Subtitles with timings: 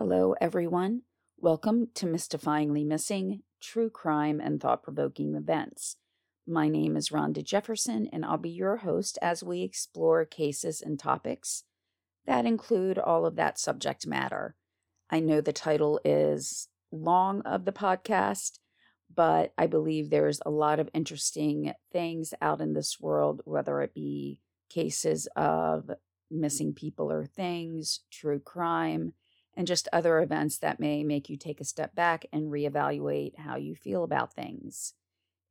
[0.00, 1.02] Hello, everyone.
[1.36, 5.96] Welcome to Mystifyingly Missing True Crime and Thought Provoking Events.
[6.46, 10.98] My name is Rhonda Jefferson, and I'll be your host as we explore cases and
[10.98, 11.64] topics
[12.24, 14.56] that include all of that subject matter.
[15.10, 18.58] I know the title is long of the podcast,
[19.14, 23.92] but I believe there's a lot of interesting things out in this world, whether it
[23.92, 24.40] be
[24.70, 25.90] cases of
[26.30, 29.12] missing people or things, true crime
[29.60, 33.56] and just other events that may make you take a step back and reevaluate how
[33.56, 34.94] you feel about things.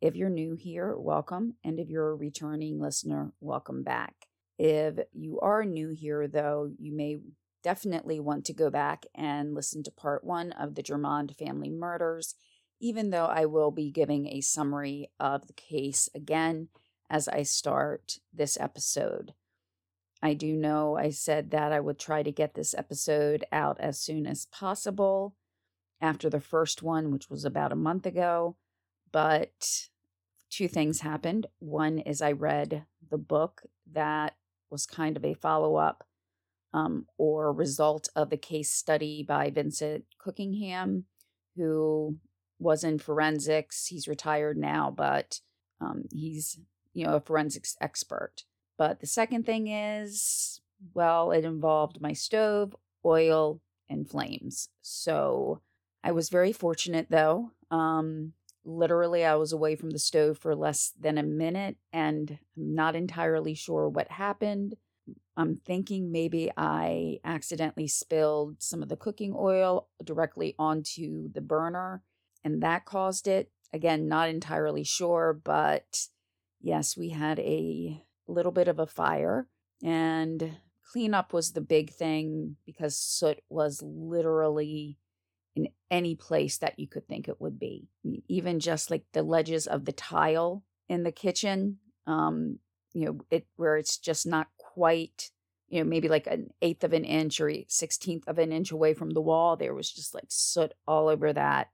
[0.02, 1.58] If you're new here, welcome.
[1.64, 4.16] And if you're a returning listener, welcome back.
[4.58, 7.20] If you are new here, though, you may
[7.62, 12.34] definitely want to go back and listen to part one of the Germond family murders,
[12.80, 16.70] even though I will be giving a summary of the case again
[17.12, 19.36] as I start this episode.
[20.22, 24.00] I do know I said that I would try to get this episode out as
[24.00, 25.36] soon as possible
[26.02, 28.58] after the first one, which was about a month ago.
[29.12, 29.90] But
[30.50, 31.48] two things happened.
[31.60, 34.36] One is I read the book that
[34.70, 36.06] was kind of a follow up
[36.74, 41.06] um, or result of the case study by Vincent Cookingham,
[41.56, 42.18] who
[42.60, 43.88] was in forensics.
[43.88, 45.40] He's retired now, but
[45.82, 46.60] um, he's
[46.94, 48.44] you know a forensics expert.
[48.80, 50.62] But the second thing is,
[50.94, 52.74] well, it involved my stove,
[53.06, 54.70] oil, and flames.
[54.82, 55.60] So
[56.02, 57.52] I was very fortunate though.
[57.70, 58.32] Um,
[58.64, 62.96] literally, I was away from the stove for less than a minute and I'm not
[62.96, 64.76] entirely sure what happened.
[65.36, 72.02] I'm thinking maybe I accidentally spilled some of the cooking oil directly onto the burner
[72.46, 73.52] and that caused it.
[73.74, 76.08] Again, not entirely sure, but
[76.62, 79.48] yes, we had a little bit of a fire
[79.84, 80.58] and
[80.92, 84.98] cleanup was the big thing because soot was literally
[85.56, 87.88] in any place that you could think it would be.
[88.28, 92.58] Even just like the ledges of the tile in the kitchen um
[92.94, 95.30] you know it where it's just not quite
[95.70, 98.94] you know maybe like an eighth of an inch or sixteenth of an inch away
[98.94, 101.70] from the wall there was just like soot all over that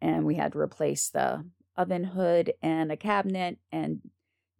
[0.00, 1.44] and we had to replace the
[1.76, 4.00] oven hood and a cabinet and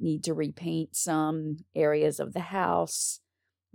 [0.00, 3.20] need to repaint some areas of the house.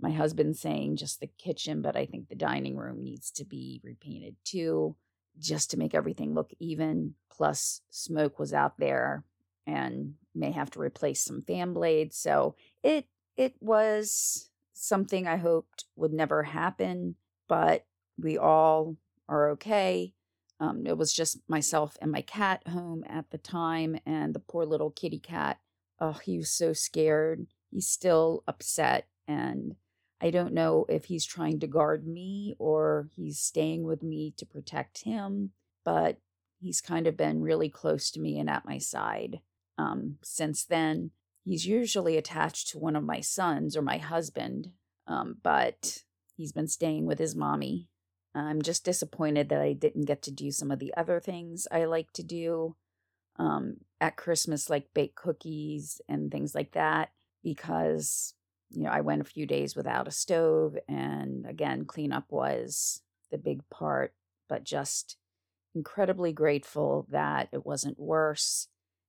[0.00, 3.80] My husband's saying just the kitchen, but I think the dining room needs to be
[3.82, 4.96] repainted too,
[5.38, 7.14] just to make everything look even.
[7.30, 9.24] Plus, smoke was out there
[9.66, 12.16] and may have to replace some fan blades.
[12.16, 13.06] So it
[13.36, 17.16] it was something I hoped would never happen,
[17.48, 17.86] but
[18.18, 18.96] we all
[19.28, 20.14] are okay.
[20.58, 24.64] Um, it was just myself and my cat home at the time, and the poor
[24.64, 25.58] little kitty cat
[26.00, 27.46] oh, he was so scared.
[27.70, 29.06] He's still upset.
[29.26, 29.76] And
[30.20, 34.46] I don't know if he's trying to guard me or he's staying with me to
[34.46, 35.50] protect him,
[35.84, 36.18] but
[36.60, 39.40] he's kind of been really close to me and at my side.
[39.78, 41.10] Um, since then,
[41.44, 44.72] he's usually attached to one of my sons or my husband,
[45.06, 46.02] um, but
[46.34, 47.88] he's been staying with his mommy.
[48.34, 51.84] I'm just disappointed that I didn't get to do some of the other things I
[51.84, 52.76] like to do
[53.38, 57.10] um, at Christmas, like bake cookies and things like that,
[57.42, 58.34] because,
[58.70, 60.76] you know, I went a few days without a stove.
[60.88, 64.14] And again, cleanup was the big part,
[64.48, 65.16] but just
[65.74, 68.68] incredibly grateful that it wasn't worse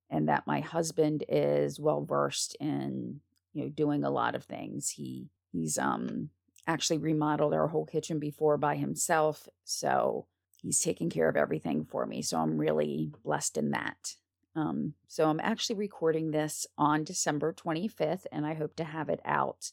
[0.09, 3.19] and that my husband is well versed in,
[3.53, 4.89] you know, doing a lot of things.
[4.89, 6.29] He, he's, um,
[6.69, 9.47] actually remodeled our whole kitchen before by himself.
[9.63, 10.27] So,
[10.57, 12.21] he's taking care of everything for me.
[12.21, 14.15] So I'm really blessed in that.
[14.55, 19.21] Um, so I'm actually recording this on December 25th, and I hope to have it
[19.23, 19.71] out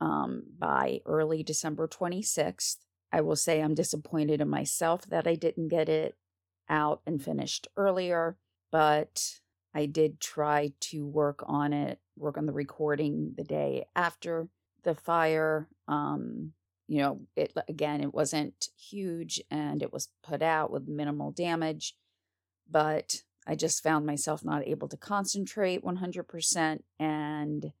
[0.00, 2.76] um, by early December 26th.
[3.12, 6.16] I will say I'm disappointed in myself that I didn't get it
[6.68, 8.36] out and finished earlier,
[8.72, 9.38] but
[9.74, 14.48] I did try to work on it, work on the recording the day after
[14.82, 15.68] the fire.
[15.86, 16.52] Um,
[16.88, 21.94] you know, it again, it wasn't huge and it was put out with minimal damage,
[22.70, 26.80] but I just found myself not able to concentrate 100%.
[26.98, 27.72] And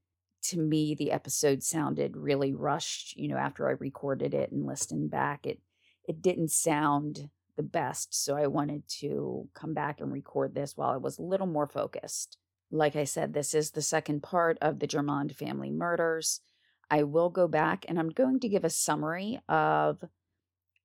[0.44, 3.16] to me, the episode sounded really rushed.
[3.16, 5.60] You know, after I recorded it and listened back, it
[6.08, 8.24] it didn't sound the best.
[8.24, 11.66] So I wanted to come back and record this while I was a little more
[11.66, 12.38] focused.
[12.70, 16.40] Like I said, this is the second part of the Germond family murders.
[16.90, 20.04] I will go back and I'm going to give a summary of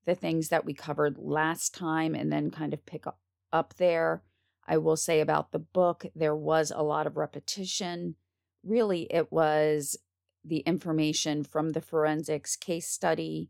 [0.05, 3.05] the things that we covered last time and then kind of pick
[3.53, 4.23] up there.
[4.67, 8.15] I will say about the book, there was a lot of repetition.
[8.63, 9.97] Really, it was
[10.43, 13.49] the information from the forensics case study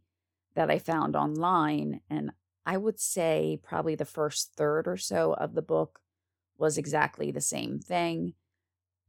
[0.55, 2.01] that I found online.
[2.09, 2.31] And
[2.65, 6.01] I would say probably the first third or so of the book
[6.57, 8.33] was exactly the same thing.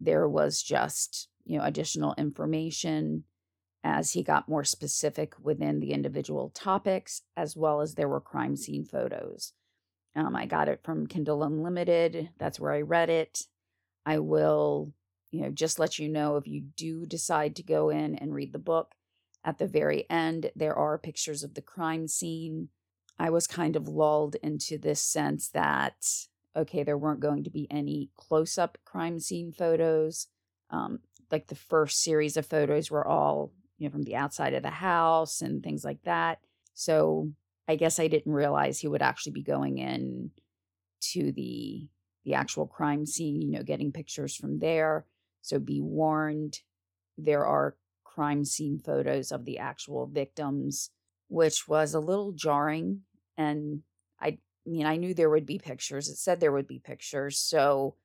[0.00, 3.24] There was just, you know, additional information
[3.84, 8.56] as he got more specific within the individual topics, as well as there were crime
[8.56, 9.52] scene photos.
[10.14, 12.30] Um, I got it from Kindle Unlimited.
[12.38, 13.46] That's where I read it.
[14.04, 14.92] I will,
[15.30, 18.52] you know, just let you know if you do decide to go in and read
[18.52, 18.94] the book.
[19.44, 22.68] At the very end, there are pictures of the crime scene.
[23.18, 25.94] I was kind of lulled into this sense that,
[26.54, 30.28] okay, there weren't going to be any close up crime scene photos.
[30.70, 31.00] Um,
[31.30, 33.52] like the first series of photos were all,
[33.82, 36.38] you know, from the outside of the house and things like that.
[36.72, 37.32] So
[37.66, 40.30] I guess I didn't realize he would actually be going in
[41.12, 41.88] to the
[42.24, 45.04] the actual crime scene, you know, getting pictures from there.
[45.40, 46.60] So be warned,
[47.18, 50.90] there are crime scene photos of the actual victims,
[51.26, 53.00] which was a little jarring.
[53.36, 53.80] And
[54.20, 56.08] I, I mean, I knew there would be pictures.
[56.08, 57.40] It said there would be pictures.
[57.40, 57.96] So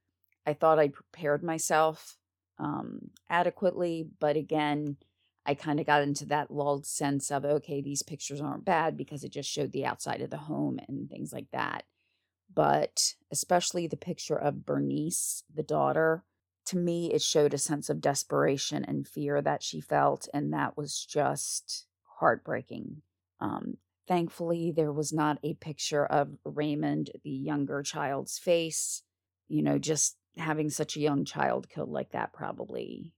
[0.47, 2.17] I thought I prepared myself
[2.57, 4.07] um, adequately.
[4.19, 4.97] But again,
[5.47, 9.23] I kind of got into that lulled sense of, okay, these pictures aren't bad because
[9.23, 11.85] it just showed the outside of the home and things like that.
[12.53, 16.25] But especially the picture of Bernice, the daughter,
[16.65, 20.27] to me, it showed a sense of desperation and fear that she felt.
[20.33, 21.85] And that was just
[22.19, 23.03] heartbreaking.
[23.39, 29.03] Um, thankfully, there was not a picture of Raymond, the younger child's face.
[29.47, 33.13] You know, just having such a young child killed like that probably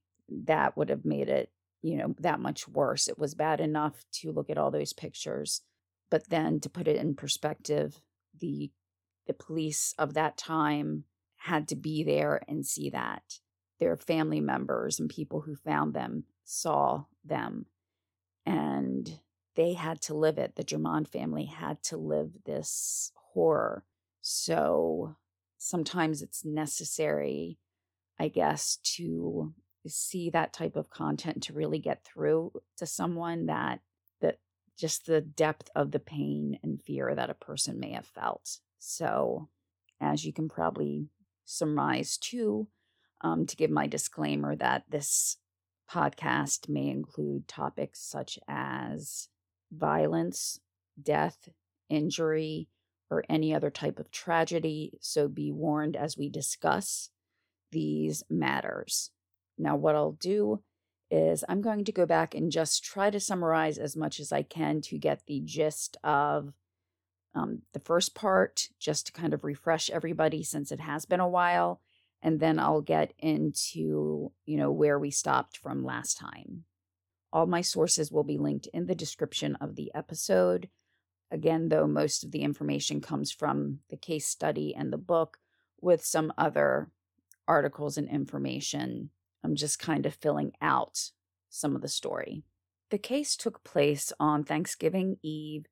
[0.46, 1.50] that would have made it
[1.82, 3.08] you know, that much worse.
[3.08, 5.62] It was bad enough to look at all those pictures,
[6.10, 8.02] but then to put it in perspective,
[8.40, 8.72] the
[9.28, 11.04] the police of that time
[11.38, 13.40] had to be there and see that.
[13.80, 17.68] Their family members and people who found them saw them
[18.46, 19.20] and
[19.56, 20.56] they had to live it.
[20.56, 23.84] The Germond family had to live this horror.
[24.22, 25.16] So
[25.58, 27.60] sometimes it's necessary,
[28.18, 29.54] I guess, to
[29.88, 33.80] see that type of content to really get through to someone that
[34.22, 34.40] that
[34.78, 38.60] just the depth of the pain and fear that a person may have felt.
[38.80, 39.50] So,
[40.02, 41.10] as you can probably
[41.46, 42.68] surmise too,
[43.22, 45.38] um, to give my disclaimer that this
[45.92, 49.28] podcast may include topics such as
[49.72, 50.60] violence,
[51.02, 51.50] death,
[51.90, 52.68] injury,
[53.10, 55.00] or any other type of tragedy.
[55.02, 57.10] So be warned as we discuss
[57.72, 59.12] these matters.
[59.60, 60.62] Now, what I'll do
[61.12, 64.44] is I'm going to go back and just try to summarize as much as I
[64.44, 66.54] can to get the gist of
[67.36, 71.28] um, the first part, just to kind of refresh everybody since it has been a
[71.28, 71.82] while.
[72.22, 76.66] And then I'll get into, you know, where we stopped from last time.
[77.32, 80.70] All my sources will be linked in the description of the episode.
[81.32, 85.38] Again, though, most of the information comes from the case study and the book,
[85.82, 86.90] with some other
[87.48, 89.12] articles and information
[89.44, 91.12] I'm just kind of filling out
[91.50, 92.44] some of the story.
[92.90, 95.66] The case took place on Thanksgiving Eve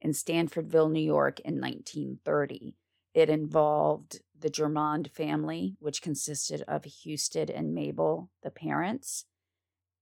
[0.00, 2.74] in Stanfordville, New York in 1930.
[3.14, 9.24] It involved the Germond family, which consisted of Husted and Mabel, the parents,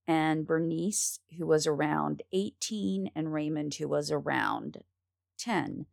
[0.06, 4.78] and Bernice, who was around 18, and Raymond, who was around
[5.38, 5.86] 10.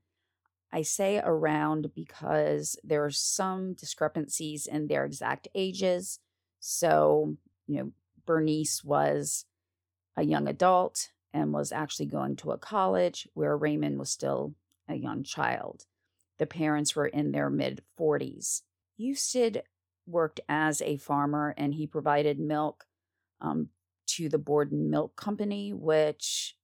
[0.72, 6.20] I say around because there are some discrepancies in their exact ages,
[6.60, 7.36] so,
[7.68, 7.92] you know,
[8.26, 9.46] Bernice was
[10.16, 14.54] a young adult and was actually going to a college where Raymond was still
[14.88, 15.86] a young child.
[16.38, 18.62] The parents were in their mid 40s.
[19.00, 19.64] Husted
[20.06, 22.86] worked as a farmer and he provided milk
[23.42, 23.70] um,
[24.08, 26.56] to the Borden Milk Company, which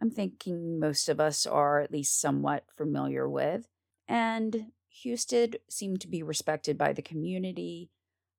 [0.00, 3.68] I'm thinking most of us are at least somewhat familiar with.
[4.08, 4.72] And
[5.04, 7.90] Husted seemed to be respected by the community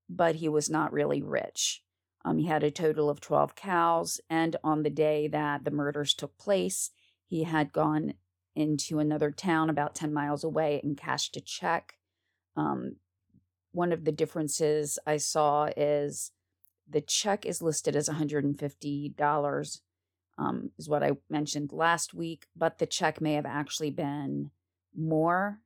[0.09, 1.83] but he was not really rich.
[2.25, 6.13] Um, he had a total of 12 cows, and on the day that the murders
[6.13, 6.91] took place,
[7.25, 8.13] he had gone
[8.55, 11.93] into another town about 10 miles away and cashed a check.
[12.55, 12.95] Um,
[13.71, 16.31] one of the differences I saw is
[16.89, 19.79] the check is listed as $150,
[20.39, 24.51] um, is what I mentioned last week, but the check may have actually been
[24.95, 25.59] more,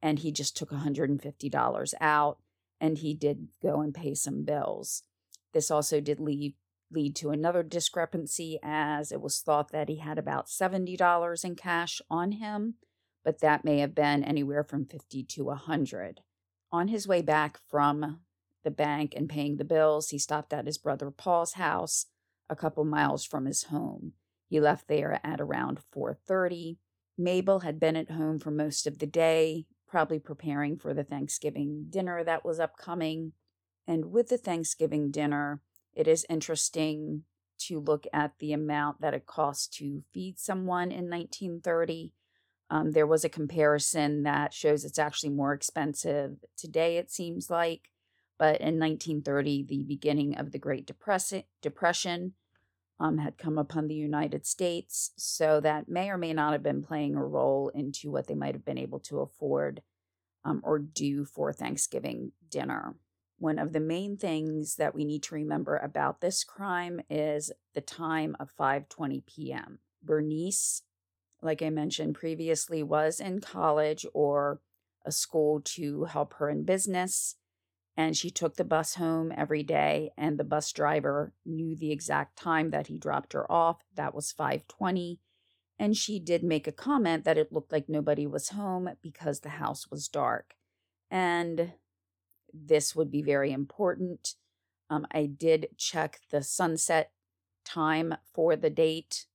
[0.00, 2.38] and he just took $150 out
[2.80, 5.02] and he did go and pay some bills.
[5.52, 6.54] This also did lead
[6.90, 12.00] lead to another discrepancy as it was thought that he had about $70 in cash
[12.08, 12.74] on him,
[13.24, 16.20] but that may have been anywhere from 50 to 100.
[16.70, 18.20] On his way back from
[18.62, 22.06] the bank and paying the bills, he stopped at his brother Paul's house
[22.48, 24.12] a couple miles from his home.
[24.48, 26.78] He left there at around 4:30.
[27.18, 31.86] Mabel had been at home for most of the day, probably preparing for the Thanksgiving
[31.88, 33.32] dinner that was upcoming.
[33.88, 35.62] And with the Thanksgiving dinner,
[35.94, 37.22] it is interesting
[37.60, 42.12] to look at the amount that it cost to feed someone in 1930.
[42.68, 47.88] Um, there was a comparison that shows it's actually more expensive today, it seems like.
[48.38, 50.92] But in 1930, the beginning of the Great
[51.62, 52.34] Depression
[52.98, 55.12] um, had come upon the United States.
[55.16, 58.54] So that may or may not have been playing a role into what they might
[58.54, 59.82] have been able to afford
[60.44, 62.94] um, or do for Thanksgiving dinner.
[63.38, 67.82] One of the main things that we need to remember about this crime is the
[67.82, 69.80] time of 5:20 p.m.
[70.02, 70.82] Bernice,
[71.42, 74.60] like I mentioned previously, was in college or
[75.04, 77.36] a school to help her in business,
[77.96, 82.36] and she took the bus home every day and the bus driver knew the exact
[82.36, 83.82] time that he dropped her off.
[83.94, 85.20] That was 5:20.
[85.78, 89.50] And she did make a comment that it looked like nobody was home because the
[89.50, 90.54] house was dark.
[91.10, 91.74] And
[92.52, 94.34] this would be very important.
[94.88, 97.12] Um, I did check the sunset
[97.64, 99.26] time for the date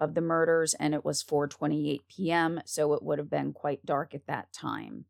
[0.00, 4.14] of the murders, and it was 4:28 p.m., so it would have been quite dark
[4.14, 5.06] at that time.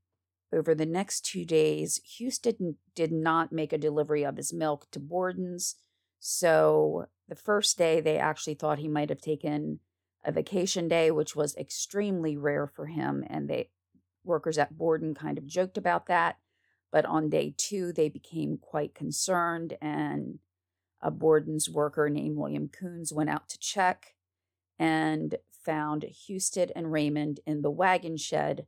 [0.55, 5.01] Over the next two days, Husted did not make a delivery of his milk to
[5.01, 5.75] Borden's.
[6.21, 9.81] So the first day, they actually thought he might have taken
[10.25, 13.25] a vacation day, which was extremely rare for him.
[13.27, 13.67] And the
[14.23, 16.39] workers at Borden kind of joked about that.
[16.93, 20.39] But on day two, they became quite concerned, and
[21.01, 24.15] a Borden's worker named William Coons went out to check
[24.79, 28.67] and found Husted and Raymond in the wagon shed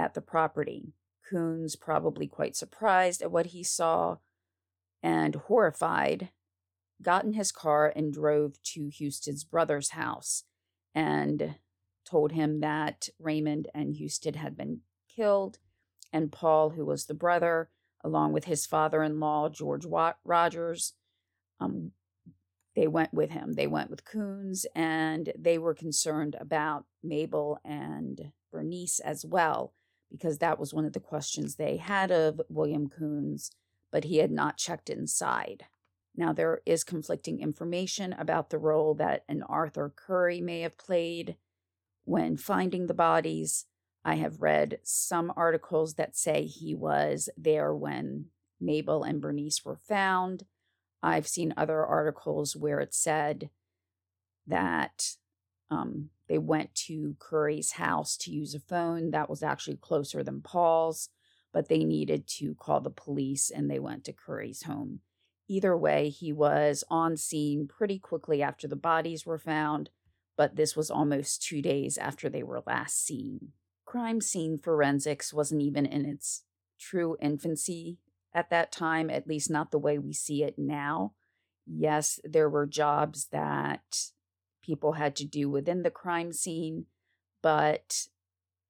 [0.00, 0.94] at the property.
[1.28, 4.16] Coons, probably quite surprised at what he saw
[5.02, 6.30] and horrified,
[7.02, 10.44] got in his car and drove to Husted's brother's house
[10.94, 11.56] and
[12.04, 14.80] told him that Raymond and Houston had been
[15.14, 15.58] killed
[16.12, 17.70] and Paul, who was the brother,
[18.02, 19.86] along with his father in law, George
[20.24, 20.94] Rogers.
[21.60, 21.92] Um,
[22.74, 23.52] they went with him.
[23.52, 29.74] They went with Coons, and they were concerned about Mabel and Bernice as well,
[30.10, 33.50] because that was one of the questions they had of William Coons,
[33.92, 35.64] but he had not checked inside.
[36.16, 41.36] Now, there is conflicting information about the role that an Arthur Curry may have played
[42.04, 43.66] when finding the bodies.
[44.04, 48.26] I have read some articles that say he was there when
[48.60, 50.44] Mabel and Bernice were found.
[51.02, 53.50] I've seen other articles where it said
[54.46, 55.16] that
[55.70, 60.40] um, they went to Curry's house to use a phone that was actually closer than
[60.40, 61.10] Paul's,
[61.52, 65.00] but they needed to call the police and they went to Curry's home.
[65.46, 69.90] Either way, he was on scene pretty quickly after the bodies were found,
[70.38, 73.52] but this was almost two days after they were last seen
[73.90, 76.44] crime scene forensics wasn't even in its
[76.78, 77.98] true infancy
[78.32, 81.12] at that time, at least not the way we see it now.
[81.66, 84.12] Yes, there were jobs that
[84.62, 86.86] people had to do within the crime scene,
[87.42, 88.06] but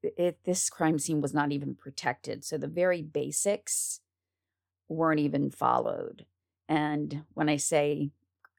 [0.03, 2.45] it, this crime scene was not even protected.
[2.45, 4.01] So the very basics
[4.89, 6.27] weren't even followed.
[6.69, 8.11] And when I say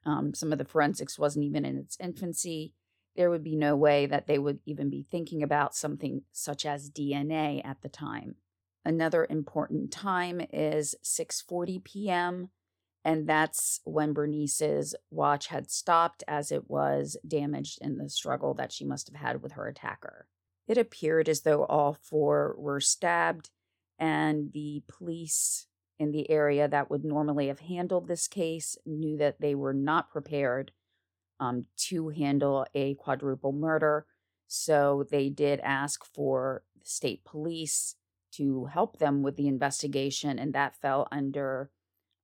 [0.04, 2.74] um, some of the forensics wasn't even in its infancy,
[3.16, 6.90] there would be no way that they would even be thinking about something such as
[6.90, 8.36] DNA at the time.
[8.84, 12.48] Another important time is 6:40 p.m.
[13.04, 18.72] and that's when Bernice's watch had stopped as it was damaged in the struggle that
[18.72, 20.26] she must have had with her attacker.
[20.68, 23.50] It appeared as though all four were stabbed
[23.98, 25.66] and the police
[25.98, 30.10] in the area that would normally have handled this case knew that they were not
[30.10, 30.72] prepared
[31.40, 34.06] um, to handle a quadruple murder.
[34.46, 37.96] So they did ask for the state police
[38.32, 41.70] to help them with the investigation, and that fell under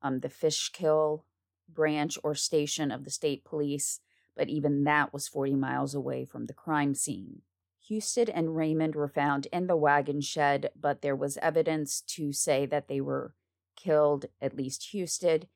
[0.02, 1.24] um, the Fishkill
[1.68, 4.00] branch or station of the state police.
[4.36, 7.42] But even that was 40 miles away from the crime scene.
[7.88, 12.66] Husted and Raymond were found in the wagon shed, but there was evidence to say
[12.66, 13.34] that they were
[13.76, 15.48] killed, at least Husted,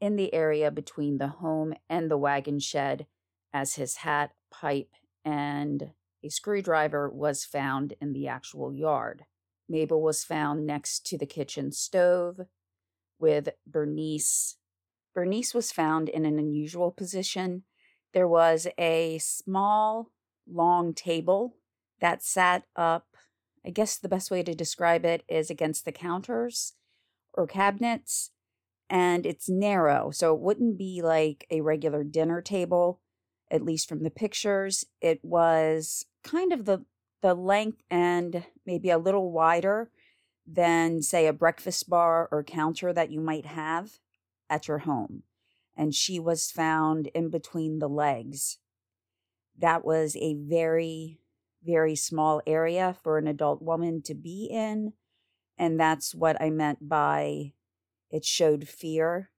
[0.00, 3.06] in the area between the home and the wagon shed,
[3.52, 4.90] as his hat, pipe,
[5.24, 9.24] and a screwdriver was found in the actual yard.
[9.68, 12.40] Mabel was found next to the kitchen stove
[13.18, 14.56] with Bernice.
[15.14, 17.64] Bernice was found in an unusual position.
[18.12, 20.10] There was a small,
[20.46, 21.56] long table
[22.00, 23.06] that sat up.
[23.64, 26.74] I guess the best way to describe it is against the counters
[27.34, 28.30] or cabinets
[28.88, 30.10] and it's narrow.
[30.10, 33.00] So it wouldn't be like a regular dinner table.
[33.50, 36.84] at least from the pictures, it was kind of the
[37.22, 39.90] the length and maybe a little wider
[40.46, 43.98] than say a breakfast bar or counter that you might have
[44.48, 45.24] at your home.
[45.76, 48.58] And she was found in between the legs.
[49.58, 51.20] That was a very
[51.66, 54.92] very small area for an adult woman to be in.
[55.58, 57.52] And that's what I meant by
[58.10, 59.30] it showed fear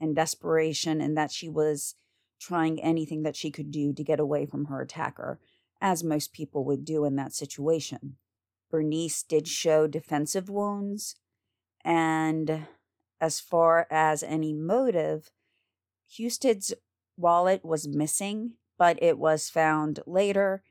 [0.00, 1.94] and desperation, and that she was
[2.38, 5.38] trying anything that she could do to get away from her attacker,
[5.80, 8.16] as most people would do in that situation.
[8.70, 11.16] Bernice did show defensive wounds,
[11.84, 12.66] and
[13.20, 15.30] as far as any motive,
[16.08, 16.74] Husted's
[17.16, 20.62] wallet was missing, but it was found later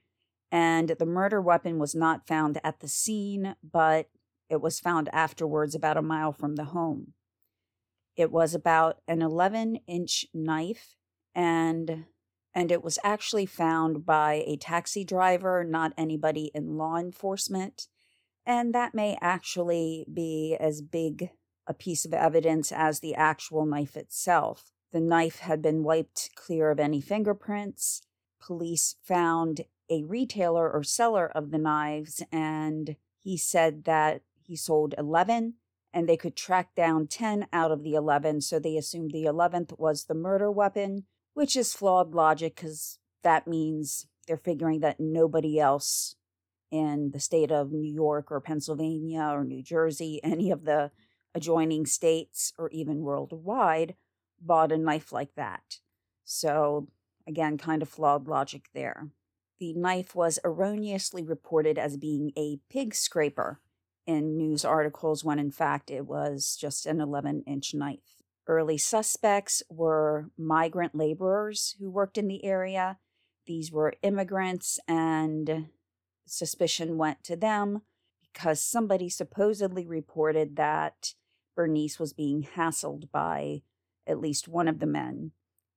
[0.52, 4.08] and the murder weapon was not found at the scene, but
[4.50, 7.14] it was found afterwards about a mile from the home.
[8.16, 10.96] It was about an 11 inch knife,
[11.34, 12.06] and
[12.56, 17.88] and it was actually found by a taxi driver, not anybody in law enforcement.
[18.46, 21.32] And that may actually be as big
[21.68, 24.72] a piece of evidence as the actual knife itself.
[24.94, 28.02] The knife had been wiped clear of any fingerprints.
[28.40, 34.96] Police found a retailer or seller of the knives, and he said that he sold
[34.98, 35.56] 11
[35.94, 38.42] and they could track down 10 out of the 11.
[38.42, 43.48] So they assumed the 11th was the murder weapon, which is flawed logic because that
[43.48, 46.16] means they're figuring that nobody else
[46.72, 50.90] in the state of New York or Pennsylvania or New Jersey, any of the
[51.36, 53.94] adjoining states or even worldwide,
[54.42, 55.78] bought a knife like that.
[56.24, 56.88] So,
[57.28, 59.12] again, kind of flawed logic there
[59.60, 63.60] the knife was erroneously reported as being a pig scraper
[64.06, 68.15] in news articles when in fact it was just an 11 inch knife.
[68.48, 73.00] Early suspects were migrant laborers who worked in the area.
[73.46, 75.70] These were immigrants, and
[76.28, 77.82] suspicion went to them
[78.22, 81.14] because somebody supposedly reported that
[81.56, 83.62] Bernice was being hassled by
[84.06, 85.32] at least one of the men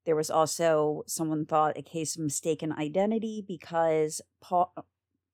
[0.08, 4.72] there was also, someone thought, a case of mistaken identity because Paul,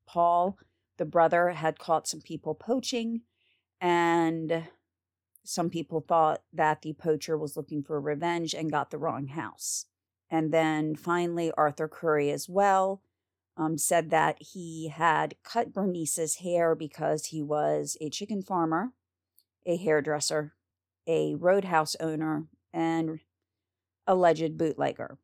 [0.04, 0.58] Paul,
[0.96, 3.20] the brother, had caught some people poaching,
[3.80, 4.64] and
[5.44, 9.86] some people thought that the poacher was looking for revenge and got the wrong house.
[10.30, 13.02] And then finally, Arthur Curry as well
[13.56, 18.92] um, said that he had cut Bernice's hair because he was a chicken farmer,
[19.66, 20.54] a hairdresser,
[21.06, 23.20] a roadhouse owner, and
[24.06, 25.18] alleged bootlegger.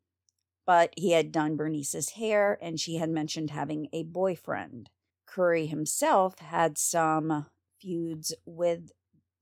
[0.66, 4.90] But he had done Bernice's hair and she had mentioned having a boyfriend.
[5.26, 7.46] Curry himself had some
[7.80, 8.92] feuds with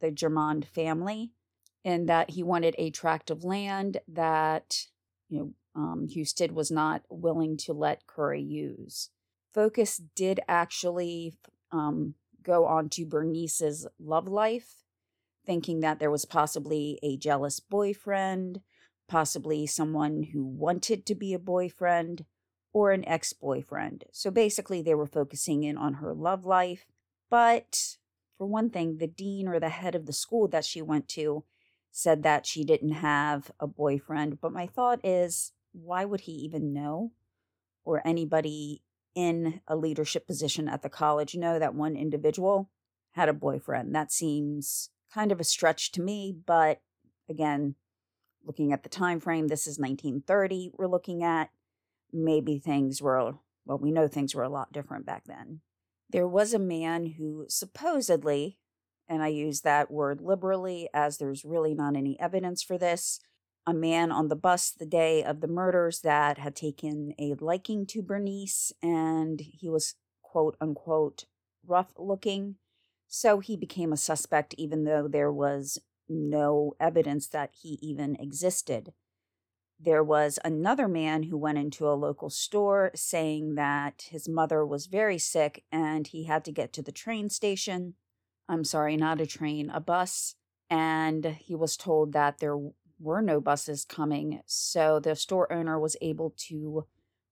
[0.00, 1.32] the Germond family
[1.84, 4.86] and that he wanted a tract of land that,
[5.28, 9.10] you know, um, Husted was not willing to let Curry use.
[9.54, 11.34] Focus did actually
[11.70, 14.82] um, go on to Bernice's love life,
[15.46, 18.60] thinking that there was possibly a jealous boyfriend
[19.08, 22.24] possibly someone who wanted to be a boyfriend
[22.72, 24.04] or an ex boyfriend.
[24.12, 26.86] So basically, they were focusing in on her love life.
[27.30, 27.96] But
[28.38, 31.44] for one thing, the dean or the head of the school that she went to
[31.90, 34.40] said that she didn't have a boyfriend.
[34.40, 37.12] But my thought is, why would he even know?
[37.84, 38.82] Or anybody
[39.14, 42.70] in a leadership position at the college know that one individual
[43.12, 43.94] had a boyfriend?
[43.94, 46.80] That seems kind of a stretch to me, but
[47.28, 47.74] again,
[48.44, 51.50] looking at the time frame, this is 1930 we're looking at.
[52.12, 55.60] Maybe things were, well, we know things were a lot different back then.
[56.10, 58.58] There was a man who supposedly,
[59.08, 63.20] and I use that word liberally as there's really not any evidence for this,
[63.66, 67.84] a man on the bus the day of the murders that had taken a liking
[67.86, 71.26] to Bernice and he was quote unquote
[71.66, 72.56] rough looking.
[73.08, 78.92] So he became a suspect, even though there was no evidence that he even existed.
[79.80, 84.86] There was another man who went into a local store saying that his mother was
[84.86, 87.94] very sick and he had to get to the train station.
[88.48, 90.34] I'm sorry, not a train, a bus.
[90.68, 92.58] And he was told that there
[92.98, 94.40] were no buses coming.
[94.46, 96.86] So the store owner was able to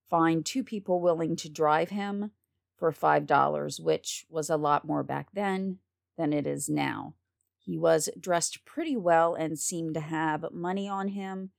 [0.09, 2.31] find two people willing to drive him
[2.77, 5.79] for $5, which was a lot more back then
[6.17, 7.15] than it is now.
[7.57, 11.51] He was dressed pretty well and seemed to have money on him,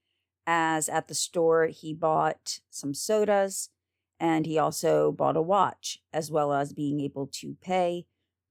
[0.50, 3.68] as at the store he bought some sodas
[4.18, 8.06] and he also bought a watch, as well as being able to pay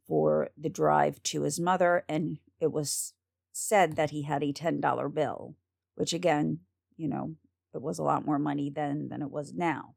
[0.08, 2.06] for the drive to his mother.
[2.08, 3.14] And it was
[3.52, 5.56] said that he had a $10 bill,
[5.96, 6.60] which again,
[6.96, 7.34] you know,
[7.74, 9.96] it was a lot more money then than it was now.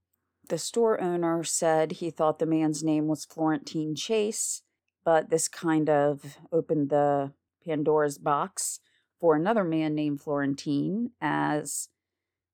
[0.48, 4.62] The store owner said he thought the man's name was Florentine Chase,
[5.04, 7.32] but this kind of opened the
[7.64, 8.80] Pandora's box
[9.20, 11.88] for another man named Florentine as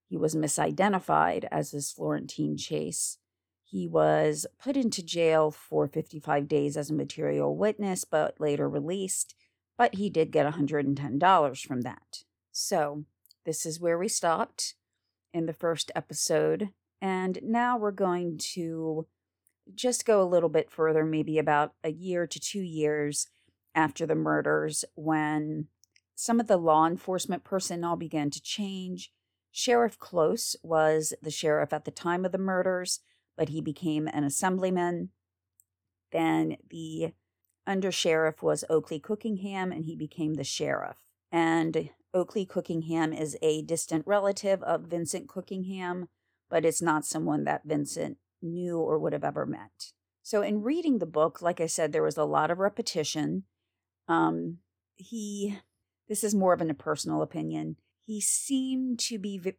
[0.08, 3.18] he was misidentified as this Florentine Chase.
[3.64, 9.34] He was put into jail for 55 days as a material witness, but later released.
[9.76, 12.24] But he did get $110 from that.
[12.52, 13.04] So,
[13.44, 14.74] this is where we stopped
[15.32, 16.70] in the first episode.
[17.02, 19.06] And now we're going to
[19.74, 23.28] just go a little bit further, maybe about a year to two years
[23.74, 25.66] after the murders, when
[26.16, 29.12] some of the law enforcement personnel began to change.
[29.52, 33.00] Sheriff Close was the sheriff at the time of the murders,
[33.36, 35.10] but he became an assemblyman.
[36.10, 37.12] Then the
[37.66, 40.96] under sheriff was Oakley Cookingham, and he became the sheriff.
[41.30, 46.08] And Oakley Cookingham is a distant relative of Vincent Cookingham,
[46.48, 49.92] but it's not someone that Vincent knew or would have ever met.
[50.22, 53.44] So, in reading the book, like I said, there was a lot of repetition.
[54.08, 54.58] Um,
[54.94, 55.58] he,
[56.08, 57.76] this is more of an, a personal opinion.
[58.04, 59.54] He seemed to be, mm,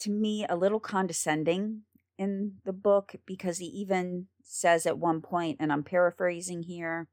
[0.00, 1.82] to me, a little condescending
[2.18, 7.08] in the book because he even says at one point, and I'm paraphrasing here,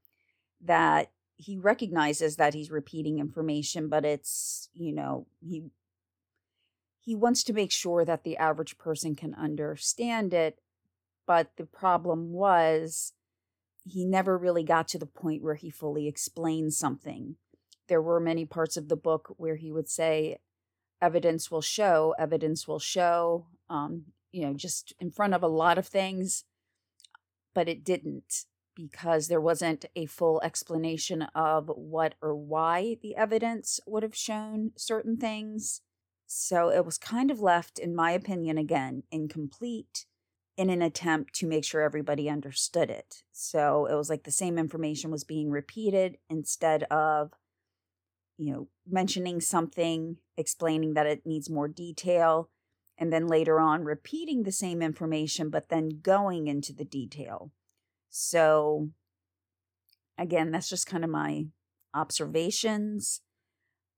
[0.61, 5.63] that he recognizes that he's repeating information, but it's, you know, he
[6.99, 10.59] he wants to make sure that the average person can understand it.
[11.27, 13.11] But the problem was
[13.83, 17.35] he never really got to the point where he fully explained something.
[17.87, 20.37] There were many parts of the book where he would say,
[21.01, 25.77] evidence will show, evidence will show, um, you know, just in front of a lot
[25.77, 26.45] of things,
[27.53, 33.79] but it didn't because there wasn't a full explanation of what or why the evidence
[33.85, 35.81] would have shown certain things.
[36.25, 40.05] So it was kind of left, in my opinion, again, incomplete
[40.57, 43.23] in an attempt to make sure everybody understood it.
[43.31, 47.33] So it was like the same information was being repeated instead of,
[48.37, 52.49] you know, mentioning something, explaining that it needs more detail,
[52.97, 57.51] and then later on repeating the same information, but then going into the detail.
[58.09, 58.89] So,
[60.17, 61.47] again, that's just kind of my
[61.93, 63.21] observations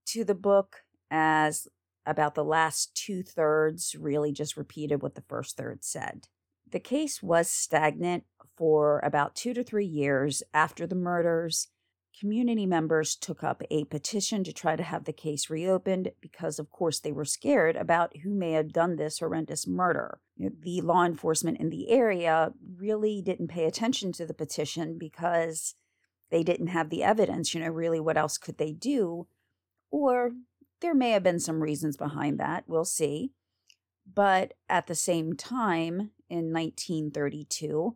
[0.08, 1.68] to the book as
[2.06, 6.28] about the last two thirds really just repeated what the first third said.
[6.72, 8.26] The case was stagnant
[8.58, 11.68] for about two to three years after the murders,
[12.20, 16.72] community members took up a petition to try to have the case reopened because, of
[16.72, 20.20] course, they were scared about who may have done this horrendous murder.
[20.38, 25.76] The law enforcement in the area really didn't pay attention to the petition because
[26.32, 27.54] they didn't have the evidence.
[27.54, 29.28] You know, really, what else could they do?
[29.92, 30.32] Or
[30.82, 32.66] there may have been some reasons behind that.
[32.68, 33.32] We'll see.
[34.12, 37.96] But at the same time, in 1932,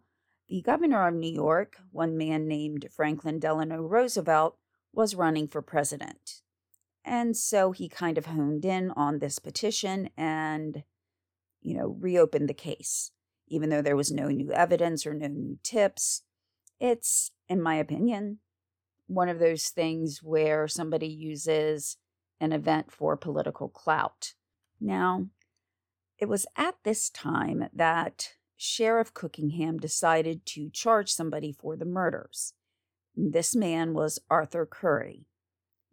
[0.49, 4.57] the governor of New York, one man named Franklin Delano Roosevelt,
[4.91, 6.41] was running for president.
[7.05, 10.83] And so he kind of honed in on this petition and,
[11.61, 13.11] you know, reopened the case.
[13.47, 16.23] Even though there was no new evidence or no new tips,
[16.79, 18.39] it's, in my opinion,
[19.07, 21.97] one of those things where somebody uses
[22.39, 24.33] an event for political clout.
[24.79, 25.27] Now,
[26.17, 32.55] it was at this time that Sheriff Cookingham decided to charge somebody for the murders.
[33.15, 35.27] This man was Arthur Curry.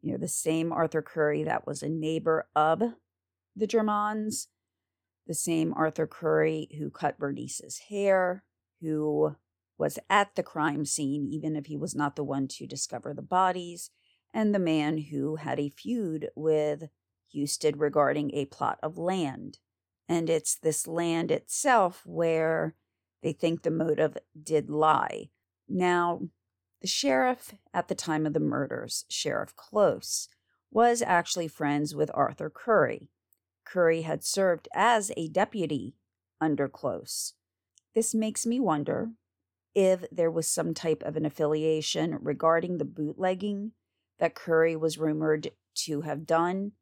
[0.02, 2.82] You know, the same Arthur Curry that was a neighbor of
[3.54, 4.48] the Germonds,
[5.28, 8.42] the same Arthur Curry who cut Bernice's hair,
[8.80, 9.36] who
[9.78, 13.22] was at the crime scene, even if he was not the one to discover the
[13.22, 13.90] bodies,
[14.34, 16.88] and the man who had a feud with
[17.32, 19.58] Husted regarding a plot of land.
[20.08, 22.74] And it's this land itself where
[23.22, 25.30] they think the motive did lie.
[25.68, 26.20] Now,
[26.80, 30.28] the sheriff at the time of the murders, Sheriff Close,
[30.70, 33.08] was actually friends with Arthur Curry.
[33.64, 35.96] Curry had served as a deputy
[36.40, 37.34] under Close.
[37.94, 39.10] This makes me wonder
[39.74, 43.72] if there was some type of an affiliation regarding the bootlegging
[44.18, 46.72] that Curry was rumored to have done,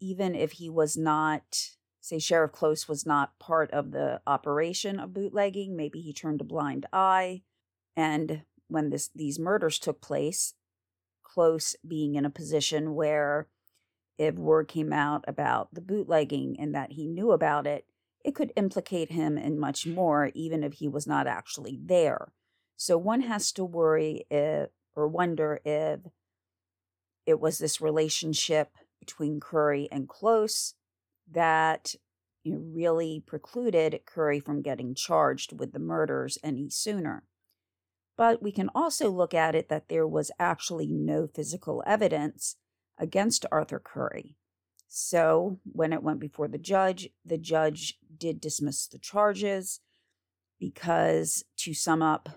[0.00, 1.70] even if he was not
[2.02, 5.76] say Sheriff Close was not part of the operation of bootlegging.
[5.76, 7.42] Maybe he turned a blind eye.
[7.96, 10.54] And when this these murders took place,
[11.22, 13.48] Close being in a position where
[14.18, 17.86] if word came out about the bootlegging and that he knew about it,
[18.24, 22.32] it could implicate him in much more, even if he was not actually there.
[22.76, 26.00] So one has to worry if, or wonder if
[27.24, 30.74] it was this relationship between Curry and Close
[31.32, 31.94] that
[32.42, 37.24] you know, really precluded Curry from getting charged with the murders any sooner.
[38.16, 42.56] But we can also look at it that there was actually no physical evidence
[42.98, 44.36] against Arthur Curry.
[44.88, 49.80] So, when it went before the judge, the judge did dismiss the charges
[50.60, 52.28] because, to sum up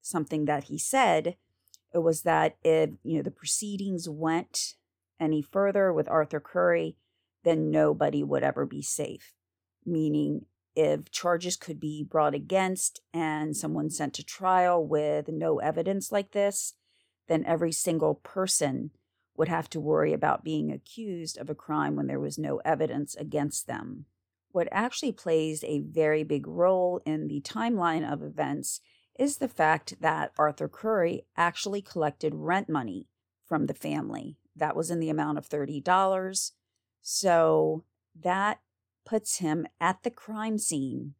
[0.00, 1.36] something that he said,
[1.92, 4.74] it was that if you know the proceedings went
[5.18, 6.96] any further with Arthur Curry,
[7.44, 9.34] then nobody would ever be safe.
[9.86, 16.10] Meaning, if charges could be brought against and someone sent to trial with no evidence
[16.10, 16.74] like this,
[17.28, 18.90] then every single person
[19.36, 23.14] would have to worry about being accused of a crime when there was no evidence
[23.14, 24.06] against them.
[24.50, 28.80] What actually plays a very big role in the timeline of events
[29.18, 33.08] is the fact that Arthur Curry actually collected rent money
[33.44, 34.36] from the family.
[34.56, 36.52] That was in the amount of $30.
[37.06, 37.84] So
[38.18, 38.60] that
[39.04, 41.14] puts him at the crime scene,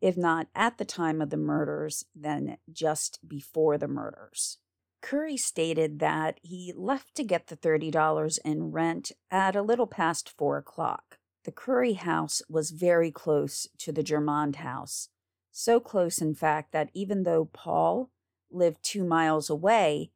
[0.00, 4.58] if not at the time of the murders, then just before the murders.
[5.00, 10.28] Curry stated that he left to get the $30 in rent at a little past
[10.36, 11.18] four o'clock.
[11.44, 15.08] The Curry house was very close to the Germond house,
[15.52, 18.10] so close, in fact, that even though Paul
[18.50, 20.10] lived two miles away,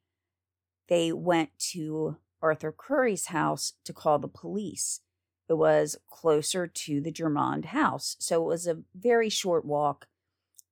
[0.89, 5.01] they went to Arthur Curry's house to call the police
[5.53, 8.17] it was closer to the Germond house.
[8.19, 10.07] So it was a very short walk.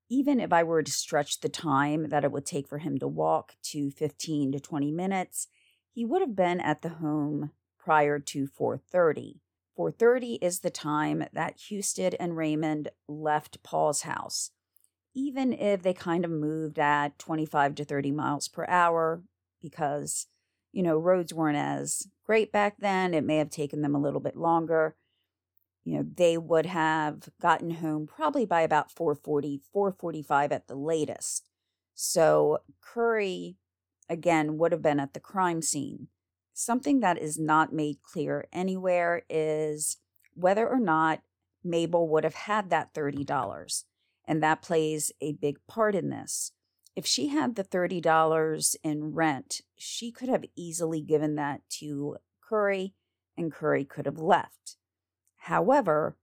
[0.09, 3.07] Even if I were to stretch the time that it would take for him to
[3.07, 5.49] walk to 15 to 20 minutes,
[5.93, 9.41] he would have been at the home prior to 4:30.
[9.77, 14.51] 4:30 is the time that Husted and Raymond left Paul's house.
[15.15, 19.23] Even if they kind of moved at 25 to 30 miles per hour
[19.61, 20.27] because
[20.73, 23.15] you know, roads weren't as great back then.
[23.15, 24.97] It may have taken them a little bit longer.
[25.85, 31.49] You know, they would have gotten home probably by about 440, 445 at the latest.
[31.95, 33.57] So Curry,
[34.09, 36.09] again, would have been at the crime scene.
[36.53, 39.97] Something that is not made clear anywhere is
[40.35, 41.23] whether or not
[41.65, 43.85] Mabel would have had that $30.
[44.27, 46.53] And that plays a big part in this
[47.01, 52.93] if she had the $30 in rent, she could have easily given that to Curry
[53.39, 54.77] and Curry could have left.
[55.39, 56.19] However,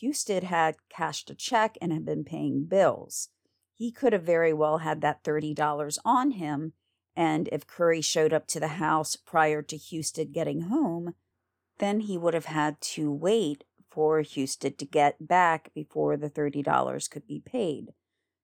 [0.00, 3.28] Husted had cashed a check and had been paying bills.
[3.74, 6.72] He could have very well had that $30 on him,
[7.14, 11.12] and if Curry showed up to the house prior to Husted getting home,
[11.80, 17.10] then he would have had to wait for Husted to get back before the $30
[17.10, 17.92] could be paid.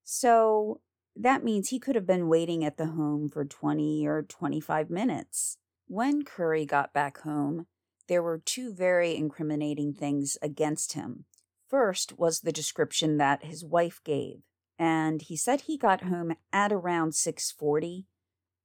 [0.04, 0.82] So
[1.16, 5.58] that means he could have been waiting at the home for 20 or 25 minutes.
[5.86, 7.66] When Curry got back home,
[8.08, 11.24] there were two very incriminating things against him.
[11.68, 14.42] First was the description that his wife gave,
[14.78, 18.06] and he said he got home at around 6:40.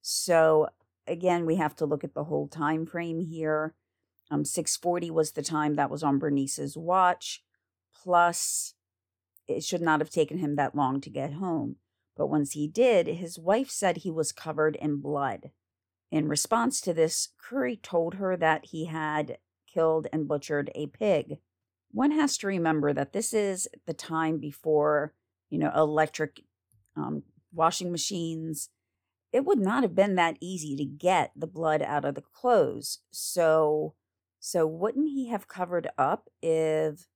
[0.01, 0.69] So
[1.05, 3.75] again, we have to look at the whole time frame here.
[4.31, 7.43] Um 6:40 was the time that was on Bernice's watch,
[7.93, 8.73] plus
[9.47, 11.77] it should not have taken him that long to get home.
[12.15, 15.51] But once he did, his wife said he was covered in blood.
[16.11, 21.39] In response to this, Curry told her that he had killed and butchered a pig.
[21.91, 25.13] One has to remember that this is the time before,
[25.49, 26.41] you know, electric
[26.95, 27.23] um,
[27.53, 28.69] washing machines.
[29.33, 32.99] It would not have been that easy to get the blood out of the clothes.
[33.11, 33.95] So,
[34.39, 37.07] so wouldn't he have covered up if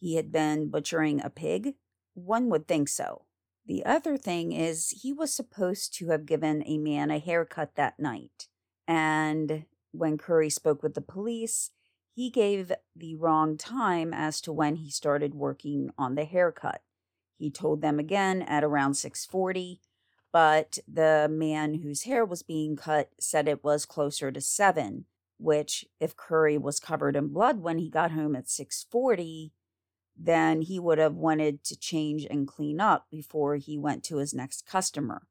[0.00, 1.74] he had been butchering a pig?
[2.14, 3.26] One would think so.
[3.66, 7.98] The other thing is, he was supposed to have given a man a haircut that
[7.98, 8.48] night.
[8.88, 11.70] And when Curry spoke with the police,
[12.14, 16.82] he gave the wrong time as to when he started working on the haircut.
[17.38, 19.80] He told them again at around 6:40,
[20.32, 25.06] but the man whose hair was being cut said it was closer to 7,
[25.38, 29.52] which if Curry was covered in blood when he got home at 6:40,
[30.16, 34.34] then he would have wanted to change and clean up before he went to his
[34.34, 35.26] next customer.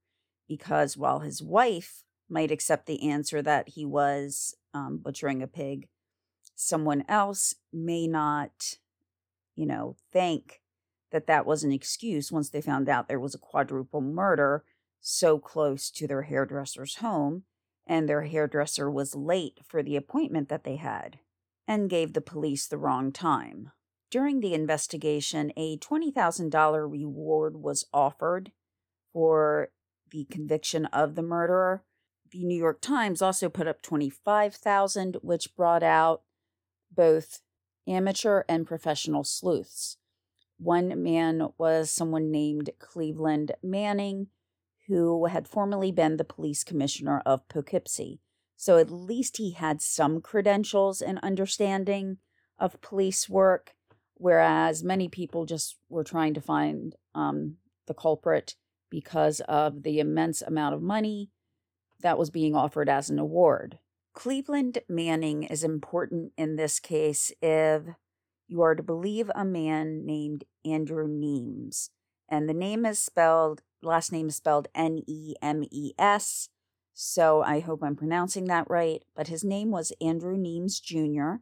[0.48, 5.88] Because while his wife might accept the answer that he was um, butchering a pig,
[6.56, 8.78] someone else may not,
[9.56, 10.62] you know, think
[11.12, 14.64] that that was an excuse once they found out there was a quadruple murder
[15.00, 17.44] so close to their hairdresser's home
[17.86, 21.20] and their hairdresser was late for the appointment that they had
[21.68, 23.72] and gave the police the wrong time.
[24.12, 28.52] During the investigation, a $20,000 reward was offered
[29.14, 29.70] for
[30.12, 31.86] the conviction of the murderer.
[32.32, 36.24] The New York Times also put up 25,000, which brought out
[36.94, 37.40] both
[37.88, 39.96] amateur and professional sleuths.
[40.58, 44.28] One man was someone named Cleveland Manning,
[44.88, 48.20] who had formerly been the police commissioner of Poughkeepsie.
[48.58, 52.18] So at least he had some credentials and understanding
[52.60, 53.74] of police work,
[54.22, 57.56] whereas many people just were trying to find um,
[57.88, 58.54] the culprit
[58.92, 61.32] because of the immense amount of money
[62.02, 63.80] that was being offered as an award.
[64.14, 67.82] Cleveland Manning is important in this case if
[68.48, 71.90] you are to believe a man named Andrew Nemes.
[72.30, 76.50] And the name is spelled, last name is spelled N E M E S.
[76.94, 79.04] So I hope I'm pronouncing that right.
[79.16, 81.42] But his name was Andrew Nemes Jr.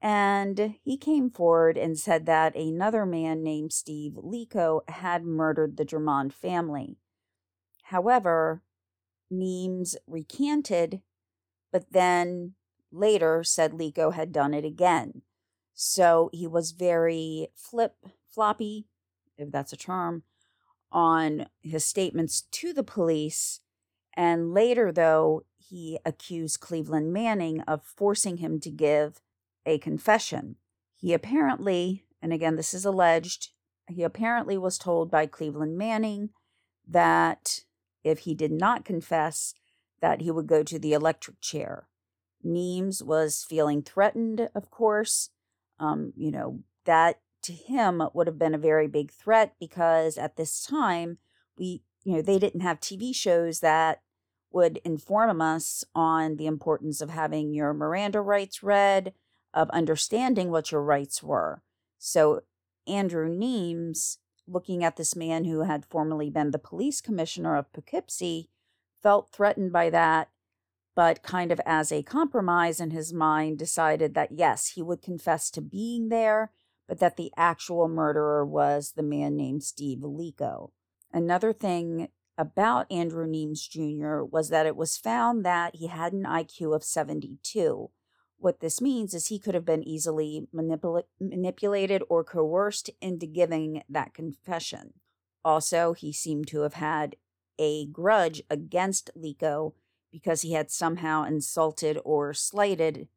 [0.00, 5.84] And he came forward and said that another man named Steve Lico had murdered the
[5.84, 6.98] Germond family.
[7.84, 8.62] However,
[9.32, 11.02] Nemes recanted,
[11.72, 12.54] but then
[12.92, 15.22] later said Lico had done it again.
[15.74, 17.96] So he was very flip
[18.28, 18.86] floppy,
[19.36, 20.22] if that's a term,
[20.92, 23.60] on his statements to the police.
[24.14, 29.20] And later, though, he accused Cleveland Manning of forcing him to give
[29.68, 30.56] a confession.
[30.96, 33.50] He apparently, and again, this is alleged,
[33.86, 36.30] he apparently was told by Cleveland Manning
[36.86, 37.60] that
[38.02, 39.54] if he did not confess,
[40.00, 41.88] that he would go to the electric chair.
[42.44, 45.30] Nemes was feeling threatened, of course.
[45.80, 50.36] Um, you know, that to him would have been a very big threat because at
[50.36, 51.18] this time,
[51.58, 54.02] we, you know, they didn't have TV shows that
[54.50, 59.12] would inform us on the importance of having your Miranda rights read,
[59.54, 61.62] of understanding what your rights were.
[61.98, 62.42] So
[62.86, 68.50] Andrew Nemes, looking at this man who had formerly been the police commissioner of Poughkeepsie,
[69.02, 70.28] felt threatened by that,
[70.94, 75.50] but kind of as a compromise in his mind, decided that yes, he would confess
[75.50, 76.50] to being there,
[76.88, 80.70] but that the actual murderer was the man named Steve Lico.
[81.12, 84.22] Another thing about Andrew Nemes Jr.
[84.24, 87.90] was that it was found that he had an IQ of 72,
[88.38, 93.82] what this means is he could have been easily manipula- manipulated or coerced into giving
[93.88, 94.94] that confession.
[95.44, 97.16] Also, he seemed to have had
[97.58, 99.74] a grudge against Lico
[100.12, 103.08] because he had somehow insulted or slighted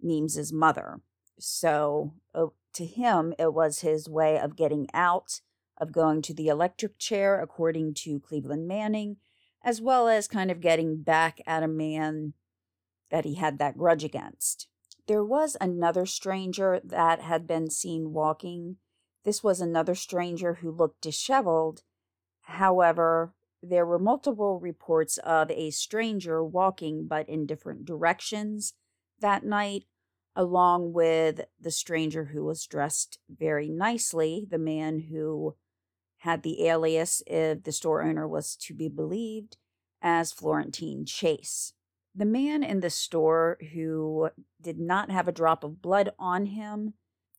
[0.00, 1.00] Nemes's mother.
[1.38, 5.40] So, uh, to him, it was his way of getting out,
[5.76, 9.16] of going to the electric chair, according to Cleveland Manning,
[9.64, 12.34] as well as kind of getting back at a man
[13.10, 14.68] that he had that grudge against.
[15.06, 18.76] There was another stranger that had been seen walking.
[19.24, 21.82] This was another stranger who looked disheveled.
[22.42, 28.74] However, there were multiple reports of a stranger walking but in different directions
[29.20, 29.84] that night,
[30.36, 35.56] along with the stranger who was dressed very nicely, the man who
[36.18, 39.56] had the alias, if the store owner was to be believed,
[40.00, 41.72] as Florentine Chase.
[42.18, 46.94] The man in the store who did not have a drop of blood on him,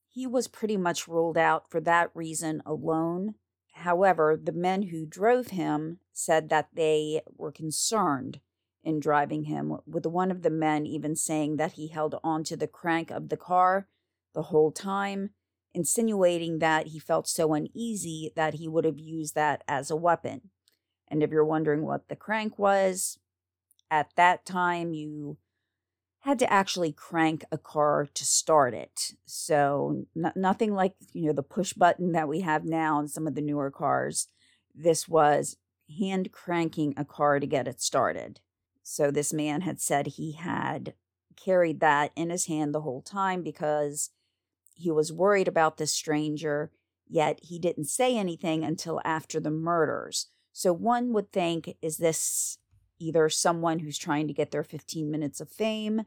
[0.08, 3.34] he was pretty much ruled out for that reason alone.
[3.72, 8.40] However, the men who drove him said that they were concerned
[8.82, 12.66] in driving him, with one of the men even saying that he held onto the
[12.66, 13.86] crank of the car
[14.32, 15.28] the whole time,
[15.74, 20.48] insinuating that he felt so uneasy that he would have used that as a weapon.
[21.06, 23.18] And if you're wondering what the crank was,
[23.90, 25.38] at that time you
[26.20, 29.12] had to actually crank a car to start it.
[29.24, 33.26] So n- nothing like, you know, the push button that we have now in some
[33.26, 34.28] of the newer cars.
[34.74, 35.56] This was
[35.98, 38.40] hand cranking a car to get it started.
[38.82, 40.94] So this man had said he had
[41.36, 44.10] carried that in his hand the whole time because
[44.74, 46.70] he was worried about this stranger,
[47.08, 50.26] yet he didn't say anything until after the murders.
[50.52, 52.58] So one would think, is this
[53.00, 56.02] either someone who's trying to get their 15 minutes of fame,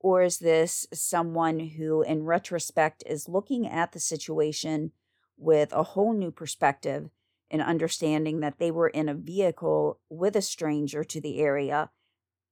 [0.00, 4.90] or is this someone who, in retrospect, is looking at the situation
[5.38, 7.08] with a whole new perspective
[7.50, 11.90] and understanding that they were in a vehicle with a stranger to the area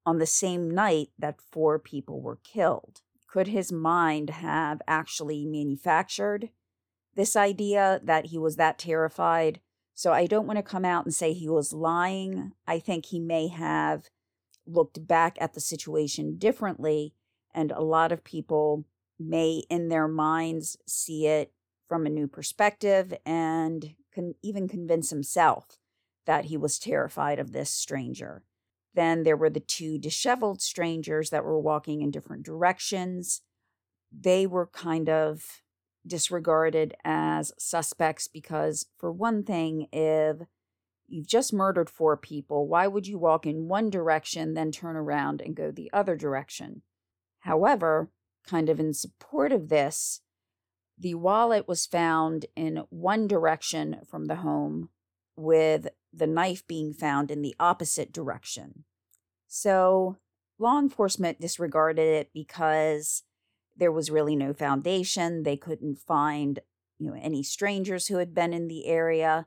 [0.06, 3.00] on the same night that four people were killed?
[3.26, 6.50] Could his mind have actually manufactured
[7.14, 9.60] this idea that he was that terrified
[10.00, 12.52] so I don't want to come out and say he was lying.
[12.66, 14.08] I think he may have
[14.66, 17.12] looked back at the situation differently,
[17.52, 18.86] and a lot of people
[19.18, 21.52] may, in their minds, see it
[21.86, 25.76] from a new perspective and can even convince himself
[26.24, 28.42] that he was terrified of this stranger.
[28.94, 33.42] Then there were the two disheveled strangers that were walking in different directions.
[34.10, 35.60] They were kind of
[36.06, 40.38] disregarded as suspects because, for one thing, if
[41.06, 45.40] you've just murdered four people, why would you walk in one direction, then turn around
[45.40, 46.82] and go the other direction?
[47.40, 48.10] However,
[48.46, 50.20] kind of in support of this,
[50.98, 54.90] the wallet was found in one direction from the home,
[55.36, 58.84] with the knife being found in the opposite direction.
[59.48, 60.18] So,
[60.58, 63.22] law enforcement disregarded it because
[63.76, 65.42] there was really no foundation.
[65.42, 66.60] They couldn't find,
[66.98, 69.46] you know, any strangers who had been in the area.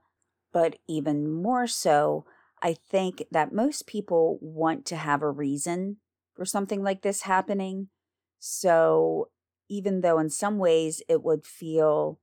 [0.52, 2.26] But even more so,
[2.62, 5.98] I think that most people want to have a reason
[6.36, 7.90] for something like this happening.
[8.40, 9.30] So
[9.70, 12.20] even though in some ways it would feel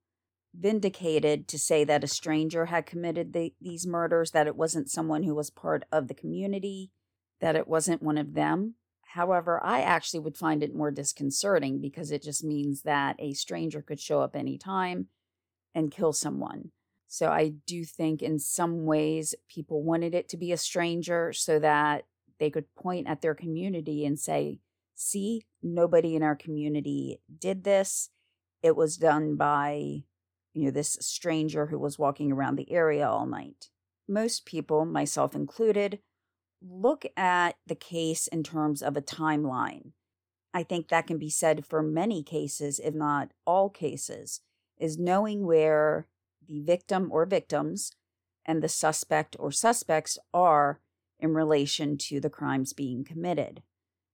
[0.55, 5.23] vindicated to say that a stranger had committed the, these murders, that it wasn't someone
[5.23, 6.91] who was part of the community,
[7.41, 8.75] that it wasn't one of them.
[9.15, 13.83] However, I actually would find it more disconcerting because it just means that a stranger
[13.83, 15.09] could show up anytime
[15.75, 16.71] and kill someone.
[17.09, 21.59] So I do think in some ways people wanted it to be a stranger so
[21.59, 22.05] that
[22.39, 24.61] they could point at their community and say,
[24.95, 28.11] see, nobody in our community did this.
[28.63, 30.05] It was done by,
[30.53, 33.71] you know, this stranger who was walking around the area all night.
[34.09, 35.99] Most people, myself included,
[36.63, 39.93] look at the case in terms of a timeline.
[40.53, 44.41] I think that can be said for many cases, if not all cases,
[44.79, 46.07] is knowing where
[46.47, 47.93] the victim or victims
[48.45, 50.81] and the suspect or suspects are
[51.21, 53.63] in relation to the crimes being committed.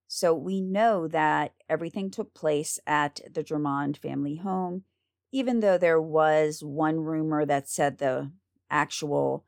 [0.09, 4.85] So we know that everything took place at the Germond family home,
[5.33, 8.31] even though there was one rumor that said the
[8.71, 9.45] actual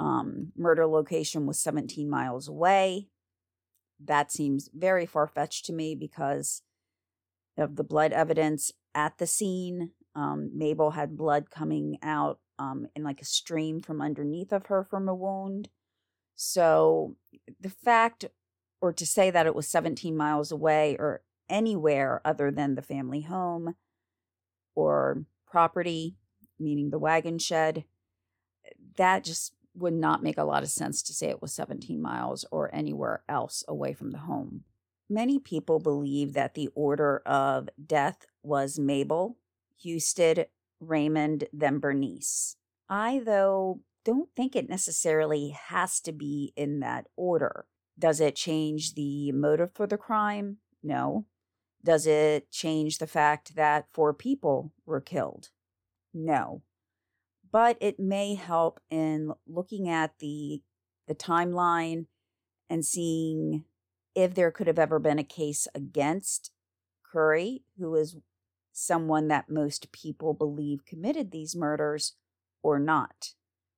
[0.00, 3.08] um, murder location was 17 miles away.
[4.02, 6.62] That seems very far fetched to me because
[7.58, 9.90] of the blood evidence at the scene.
[10.16, 14.82] Um, Mabel had blood coming out um, in like a stream from underneath of her
[14.82, 15.68] from a wound.
[16.34, 17.16] So
[17.60, 18.24] the fact,
[18.80, 21.20] or to say that it was 17 miles away or
[21.50, 23.74] anywhere other than the family home
[24.74, 26.16] or property,
[26.58, 27.84] meaning the wagon shed,
[28.96, 32.44] that just would not make a lot of sense to say it was 17 miles
[32.50, 34.64] or anywhere else away from the home.
[35.08, 39.38] Many people believe that the order of death was Mabel,
[39.82, 40.46] Husted,
[40.78, 42.56] Raymond, then Bernice.
[42.88, 47.66] I, though, don't think it necessarily has to be in that order.
[47.98, 50.58] Does it change the motive for the crime?
[50.82, 51.26] No.
[51.82, 55.50] Does it change the fact that four people were killed?
[56.14, 56.62] No
[57.52, 60.62] but it may help in looking at the
[61.08, 62.06] the timeline
[62.68, 63.64] and seeing
[64.14, 66.52] if there could have ever been a case against
[67.02, 68.16] Curry, who is
[68.72, 72.14] someone that most people believe committed these murders,
[72.62, 73.34] or not.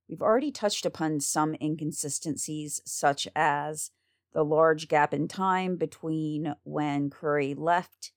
[0.09, 3.91] We've already touched upon some inconsistencies, such as
[4.35, 8.13] the large gap in time between when Curry left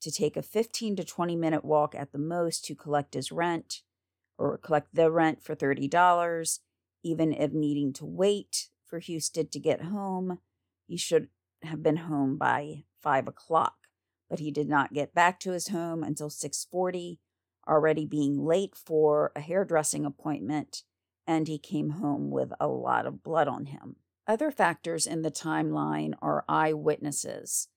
[0.00, 3.82] to take a 15 to 20 minute walk at the most to collect his rent
[4.38, 6.58] or collect the rent for $30,
[7.02, 10.38] even if needing to wait for Husted to get home.
[10.86, 11.28] He should
[11.62, 13.74] have been home by 5 o'clock,
[14.28, 17.20] but he did not get back to his home until 640,
[17.68, 20.82] already being late for a hairdressing appointment,
[21.26, 23.96] and he came home with a lot of blood on him.
[24.26, 27.68] Other factors in the timeline are eyewitnesses.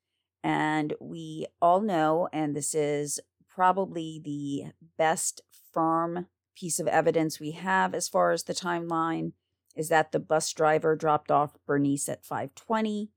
[0.44, 5.42] And we all know, and this is probably the best
[5.74, 6.28] firm
[6.58, 9.32] piece of evidence we have as far as the timeline
[9.76, 13.12] is that the bus driver dropped off Bernice at 520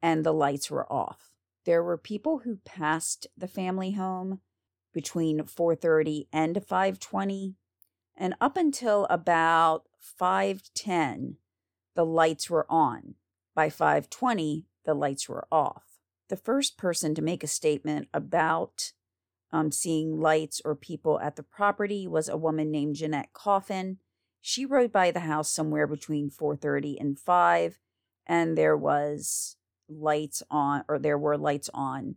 [0.00, 1.32] and the lights were off.
[1.64, 4.40] There were people who passed the family home
[4.94, 7.56] between 4:30 and 5:20
[8.14, 11.38] and up until about 5:10
[11.94, 13.16] the lights were on.
[13.52, 15.98] By 5:20 the lights were off.
[16.28, 18.92] The first person to make a statement about
[19.52, 23.98] um, seeing lights or people at the property was a woman named Jeanette Coffin.
[24.40, 27.78] She rode by the house somewhere between 4:30 and 5
[28.26, 29.56] and there was
[29.88, 32.16] lights on or there were lights on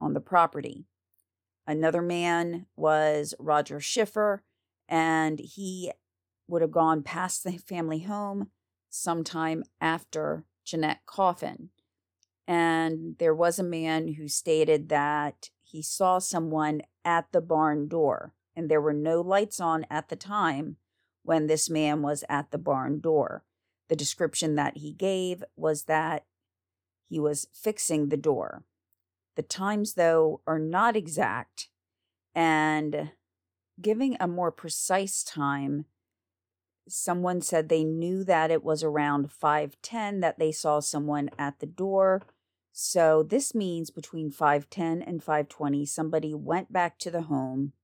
[0.00, 0.86] on the property.
[1.66, 4.42] Another man was Roger Schiffer
[4.88, 5.92] and he
[6.48, 8.50] would have gone past the family home
[8.90, 11.70] sometime after Jeanette Coffin.
[12.46, 18.34] And there was a man who stated that he saw someone at the barn door,
[18.54, 20.76] and there were no lights on at the time
[21.22, 23.42] when this man was at the barn door.
[23.88, 26.26] The description that he gave was that
[27.08, 28.64] he was fixing the door.
[29.34, 31.70] The times, though, are not exact,
[32.34, 33.12] And
[33.80, 35.86] giving a more precise time,
[36.86, 41.66] someone said they knew that it was around 5:10 that they saw someone at the
[41.66, 42.22] door.
[42.72, 47.74] So this means between 5:10 and 5:20 somebody went back to the home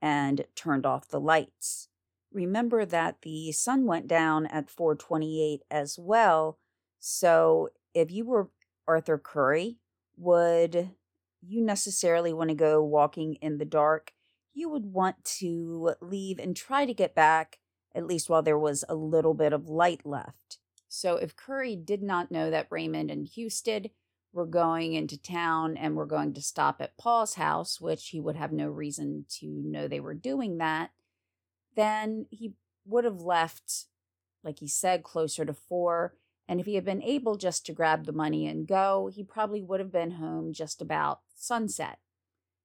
[0.00, 1.88] and turned off the lights.
[2.32, 6.58] Remember that the sun went down at 4:28 as well.
[6.98, 8.50] So if you were
[8.86, 9.78] Arthur Curry,
[10.16, 10.94] would
[11.40, 14.14] you necessarily want to go walking in the dark?
[14.54, 17.58] You would want to leave and try to get back
[17.94, 20.58] at least while there was a little bit of light left.
[20.88, 23.90] So if Curry did not know that Raymond and Husted
[24.32, 28.36] were going into town and were going to stop at Paul's house, which he would
[28.36, 30.90] have no reason to know they were doing that,
[31.76, 32.54] then he
[32.86, 33.86] would have left,
[34.42, 36.14] like he said, closer to four.
[36.48, 39.62] And if he had been able just to grab the money and go, he probably
[39.62, 41.98] would have been home just about sunset.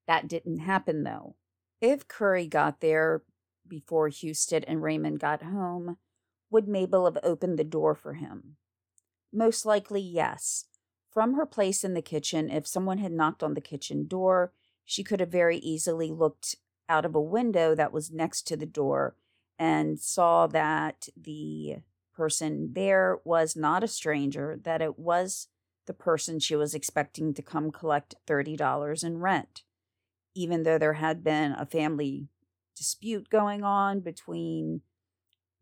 [0.07, 1.35] That didn't happen though.
[1.81, 3.23] If Curry got there
[3.67, 5.97] before Husted and Raymond got home,
[6.49, 8.55] would Mabel have opened the door for him?
[9.33, 10.65] Most likely, yes.
[11.11, 14.51] From her place in the kitchen, if someone had knocked on the kitchen door,
[14.85, 16.55] she could have very easily looked
[16.89, 19.15] out of a window that was next to the door
[19.59, 21.77] and saw that the
[22.13, 25.47] person there was not a stranger, that it was
[25.85, 29.63] the person she was expecting to come collect $30 in rent.
[30.35, 32.27] Even though there had been a family
[32.75, 34.81] dispute going on between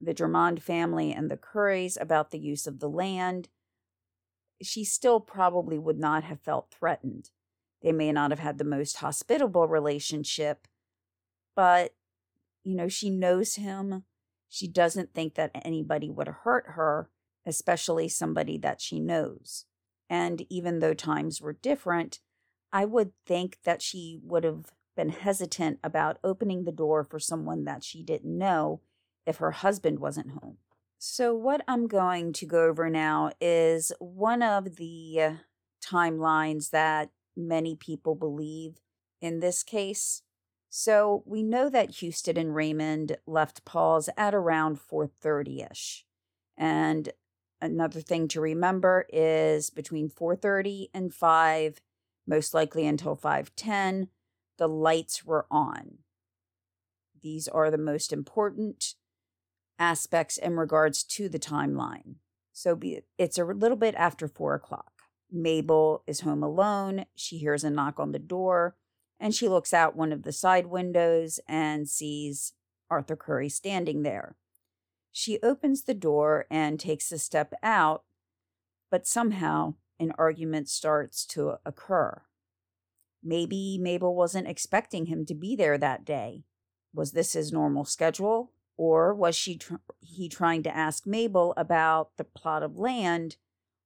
[0.01, 3.47] the Germond family and the Currys about the use of the land,
[4.61, 7.29] she still probably would not have felt threatened.
[7.81, 10.67] They may not have had the most hospitable relationship,
[11.55, 11.93] but,
[12.63, 14.03] you know, she knows him.
[14.49, 17.09] She doesn't think that anybody would hurt her,
[17.45, 19.65] especially somebody that she knows.
[20.09, 22.19] And even though times were different,
[22.71, 27.65] I would think that she would have been hesitant about opening the door for someone
[27.65, 28.81] that she didn't know
[29.25, 30.57] if her husband wasn't home.
[30.97, 35.37] So, what I'm going to go over now is one of the
[35.83, 38.79] timelines that many people believe
[39.21, 40.23] in this case.
[40.69, 46.03] So, we know that Husted and Raymond left Paul's at around 4:30ish.
[46.57, 47.11] And
[47.61, 51.81] another thing to remember is between 4:30 and 5,
[52.25, 54.09] most likely until 5:10,
[54.57, 55.99] the lights were on.
[57.21, 58.95] These are the most important
[59.79, 62.15] aspects in regards to the timeline.
[62.53, 64.91] So be, it's a little bit after four o'clock.
[65.31, 67.05] Mabel is home alone.
[67.15, 68.75] She hears a knock on the door
[69.19, 72.53] and she looks out one of the side windows and sees
[72.89, 74.35] Arthur Curry standing there.
[75.11, 78.03] She opens the door and takes a step out,
[78.91, 82.21] but somehow an argument starts to occur.
[83.23, 86.43] Maybe Mabel wasn't expecting him to be there that day.
[86.93, 88.51] Was this his normal schedule?
[88.77, 93.37] Or was she tr- he trying to ask Mabel about the plot of land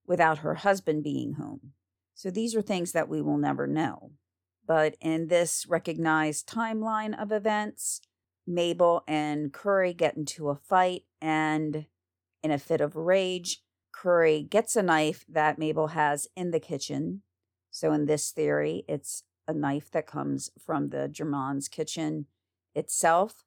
[0.05, 1.73] without her husband being home?
[2.15, 4.11] So these are things that we will never know.
[4.65, 8.01] But in this recognized timeline of events,
[8.45, 11.85] Mabel and Curry get into a fight, and
[12.43, 13.61] in a fit of rage,
[13.91, 17.21] Curry gets a knife that Mabel has in the kitchen.
[17.71, 22.25] So, in this theory, it's a knife that comes from the Germonds kitchen
[22.73, 23.43] itself.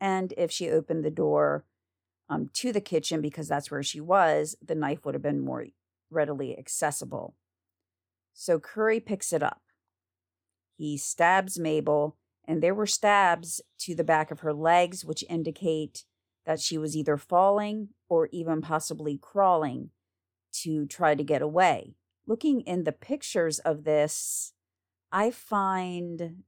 [0.00, 1.64] And if she opened the door
[2.28, 5.66] um, to the kitchen because that's where she was, the knife would have been more
[6.10, 7.34] readily accessible.
[8.34, 9.62] So Curry picks it up.
[10.76, 12.16] He stabs Mabel,
[12.46, 16.04] and there were stabs to the back of her legs, which indicate
[16.44, 19.90] that she was either falling or even possibly crawling
[20.52, 21.94] to try to get away.
[22.26, 24.52] Looking in the pictures of this,
[25.10, 26.42] I find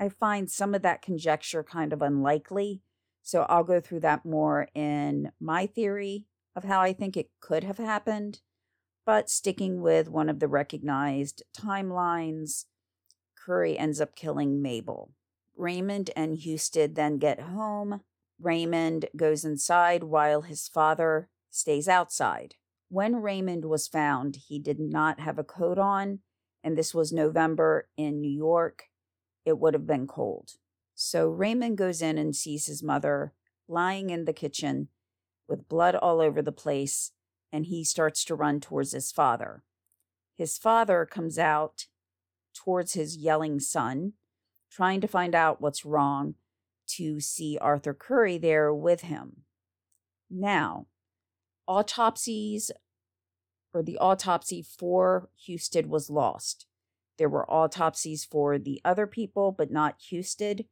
[0.00, 2.82] I find some of that conjecture kind of unlikely.
[3.22, 7.64] So I'll go through that more in my theory of how I think it could
[7.64, 8.40] have happened.
[9.06, 12.66] But sticking with one of the recognized timelines,
[13.36, 15.12] Curry ends up killing Mabel.
[15.56, 18.00] Raymond and Husted then get home.
[18.40, 22.56] Raymond goes inside while his father stays outside.
[22.88, 26.20] When Raymond was found, he did not have a coat on
[26.64, 28.84] and this was November in New York,
[29.44, 30.52] it would have been cold.
[30.94, 33.32] So Raymond goes in and sees his mother
[33.68, 34.88] lying in the kitchen
[35.48, 37.12] with blood all over the place,
[37.52, 39.62] and he starts to run towards his father.
[40.36, 41.86] His father comes out
[42.54, 44.14] towards his yelling son,
[44.70, 46.34] trying to find out what's wrong,
[46.86, 49.42] to see Arthur Curry there with him.
[50.30, 50.86] Now,
[51.66, 52.70] autopsies
[53.72, 56.66] or the autopsy for Husted was lost.
[57.16, 60.66] There were autopsies for the other people, but not Husted.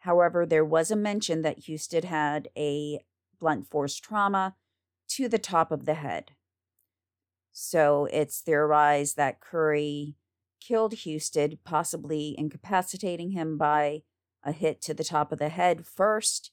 [0.00, 3.00] However, there was a mention that Husted had a
[3.40, 4.56] blunt force trauma
[5.08, 6.32] to the top of the head.
[7.52, 10.16] So it's theorized that Curry
[10.60, 14.02] killed Husted, possibly incapacitating him by
[14.44, 16.52] a hit to the top of the head first.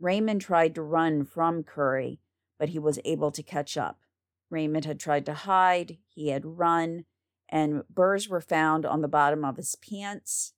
[0.00, 2.20] Raymond tried to run from Curry,
[2.58, 4.00] but he was able to catch up.
[4.50, 7.04] Raymond had tried to hide, he had run,
[7.48, 10.52] and burrs were found on the bottom of his pants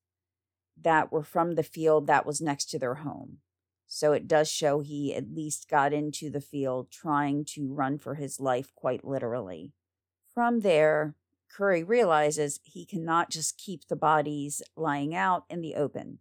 [0.80, 3.38] that were from the field that was next to their home.
[3.86, 8.14] So it does show he at least got into the field trying to run for
[8.16, 9.72] his life, quite literally.
[10.34, 11.14] From there,
[11.50, 16.18] Curry realizes he cannot just keep the bodies lying out in the open.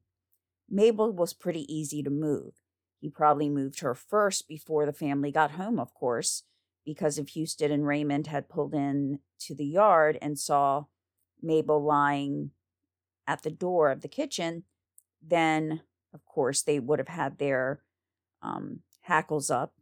[0.69, 2.53] Mabel was pretty easy to move.
[2.99, 6.43] He probably moved her first before the family got home, of course,
[6.87, 10.85] because if Husted and Raymond had pulled in to the yard and saw
[11.43, 12.51] Mabel lying
[13.27, 14.63] at the door of the kitchen,
[15.21, 15.81] then
[16.13, 17.83] of course they would have had their
[18.41, 19.73] um, hackles up,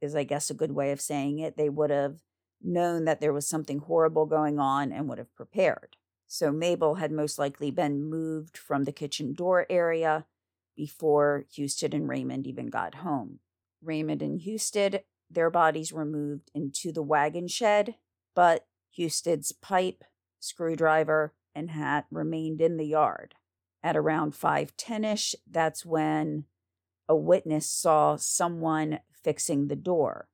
[0.00, 1.56] is I guess a good way of saying it.
[1.56, 2.16] They would have
[2.60, 5.96] known that there was something horrible going on and would have prepared.
[6.26, 10.26] So Mabel had most likely been moved from the kitchen door area
[10.76, 13.38] before Husted and Raymond even got home.
[13.80, 15.02] Raymond and Husted,
[15.32, 17.96] their bodies were moved into the wagon shed,
[18.34, 18.66] but
[18.96, 20.04] Husted's pipe,
[20.40, 23.34] screwdriver, and hat remained in the yard.
[23.82, 26.46] At around 5:10 ish, that's when
[27.08, 30.28] a witness saw someone fixing the door.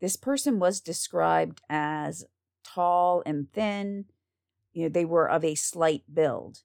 [0.00, 2.24] This person was described as
[2.62, 4.06] tall and thin.
[4.72, 6.62] You know, they were of a slight build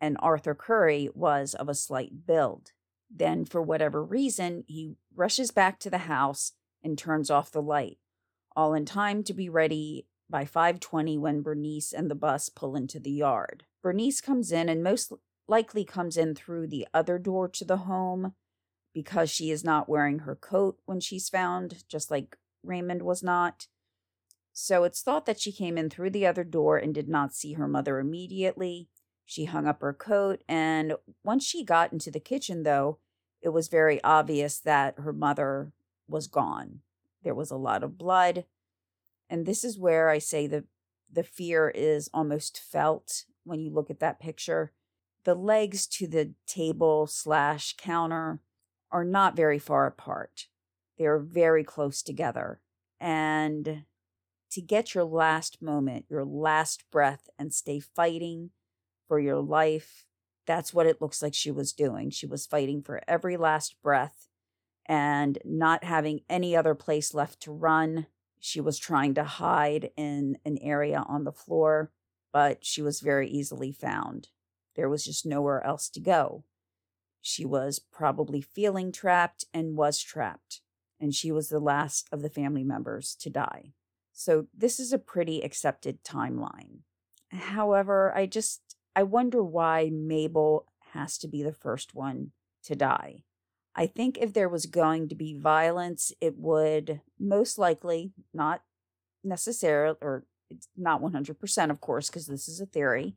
[0.00, 2.72] and Arthur Curry was of a slight build.
[3.10, 6.52] Then, for whatever reason, he rushes back to the house
[6.82, 7.98] and turns off the light,
[8.54, 13.00] all in time to be ready by 5:20 when Bernice and the bus pull into
[13.00, 13.64] the yard.
[13.82, 15.12] Bernice comes in and most
[15.46, 18.34] likely comes in through the other door to the home
[18.92, 23.68] because she is not wearing her coat when she's found, just like Raymond was not.
[24.52, 27.52] So it's thought that she came in through the other door and did not see
[27.54, 28.88] her mother immediately.
[29.24, 32.98] She hung up her coat, and once she got into the kitchen, though,
[33.40, 35.72] it was very obvious that her mother
[36.08, 36.80] was gone.
[37.22, 38.44] There was a lot of blood.
[39.28, 40.64] And this is where I say the,
[41.12, 44.72] the fear is almost felt when you look at that picture.
[45.24, 48.40] The legs to the table slash counter
[48.90, 50.46] are not very far apart.
[50.98, 52.60] They are very close together.
[53.00, 53.84] And
[54.50, 58.50] to get your last moment, your last breath, and stay fighting
[59.06, 60.06] for your life.
[60.46, 62.10] That's what it looks like she was doing.
[62.10, 64.27] She was fighting for every last breath
[64.88, 68.06] and not having any other place left to run.
[68.40, 71.92] She was trying to hide in an area on the floor,
[72.32, 74.28] but she was very easily found.
[74.74, 76.44] There was just nowhere else to go.
[77.20, 80.60] She was probably feeling trapped and was trapped,
[81.00, 83.72] and she was the last of the family members to die.
[84.12, 86.80] So, this is a pretty accepted timeline.
[87.30, 92.32] However, I just I wonder why Mabel has to be the first one
[92.64, 93.24] to die.
[93.78, 98.62] I think if there was going to be violence, it would most likely, not
[99.22, 100.24] necessarily, or
[100.76, 103.14] not 100%, of course, because this is a theory,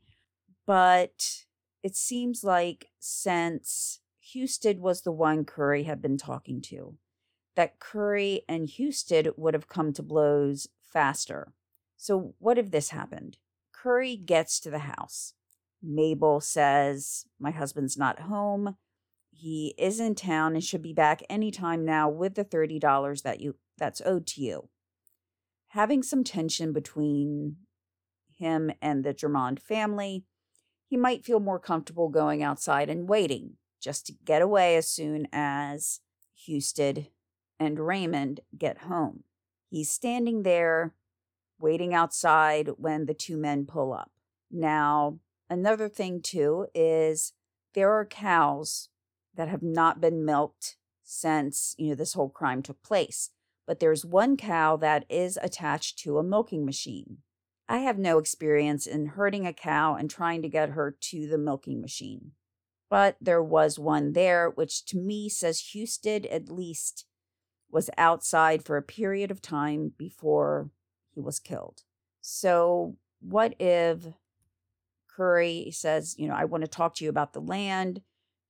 [0.67, 1.45] but
[1.81, 6.95] it seems like since Husted was the one Curry had been talking to,
[7.55, 11.53] that Curry and Husted would have come to blows faster.
[11.97, 13.37] So, what if this happened?
[13.73, 15.33] Curry gets to the house.
[15.81, 18.75] Mabel says, My husband's not home.
[19.31, 23.55] He is in town and should be back anytime now with the $30 that you
[23.77, 24.69] that's owed to you.
[25.69, 27.55] Having some tension between
[28.37, 30.25] him and the Germond family,
[30.85, 35.27] he might feel more comfortable going outside and waiting just to get away as soon
[35.31, 36.01] as
[36.47, 37.07] Husted
[37.59, 39.23] and Raymond get home.
[39.69, 40.93] He's standing there
[41.59, 44.11] waiting outside when the two men pull up.
[44.51, 45.19] Now,
[45.51, 47.33] Another thing, too, is
[47.73, 48.87] there are cows
[49.35, 53.31] that have not been milked since, you know, this whole crime took place.
[53.67, 57.17] But there's one cow that is attached to a milking machine.
[57.69, 61.37] I have no experience in herding a cow and trying to get her to the
[61.37, 62.31] milking machine.
[62.89, 67.05] But there was one there, which to me says Husted at least
[67.71, 70.69] was outside for a period of time before
[71.13, 71.83] he was killed.
[72.19, 74.07] So, what if
[75.15, 78.01] Curry says, you know, I want to talk to you about the land.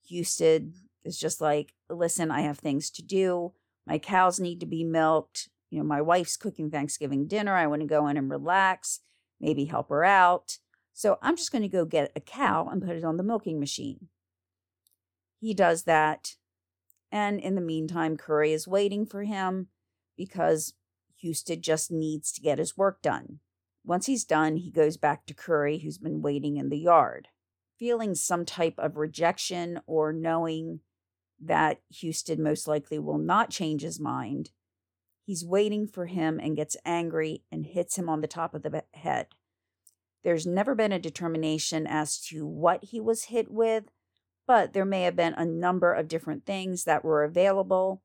[0.10, 0.74] Husted
[1.04, 3.54] is just like, listen, I have things to do.
[3.86, 5.50] My cows need to be milked.
[5.70, 7.56] You know, my wife's cooking Thanksgiving dinner.
[7.56, 9.00] I want to go in and relax,
[9.40, 10.58] maybe help her out.
[10.94, 13.60] So I'm just going to go get a cow and put it on the milking
[13.60, 14.10] machine.
[15.40, 16.36] He does that.
[17.12, 19.68] And in the meantime, Curry is waiting for him
[20.18, 20.74] because
[21.24, 23.40] Husted just needs to get his work done.
[23.84, 27.30] Once he's done, he goes back to Curry, who's been waiting in the yard.
[27.82, 30.82] Feeling some type of rejection or knowing
[31.44, 34.52] that Husted most likely will not change his mind,
[35.26, 38.84] he's waiting for him and gets angry and hits him on the top of the
[38.94, 39.30] head.
[40.24, 43.86] There's never been a determination as to what he was hit with,
[44.46, 48.04] but there may have been a number of different things that were available,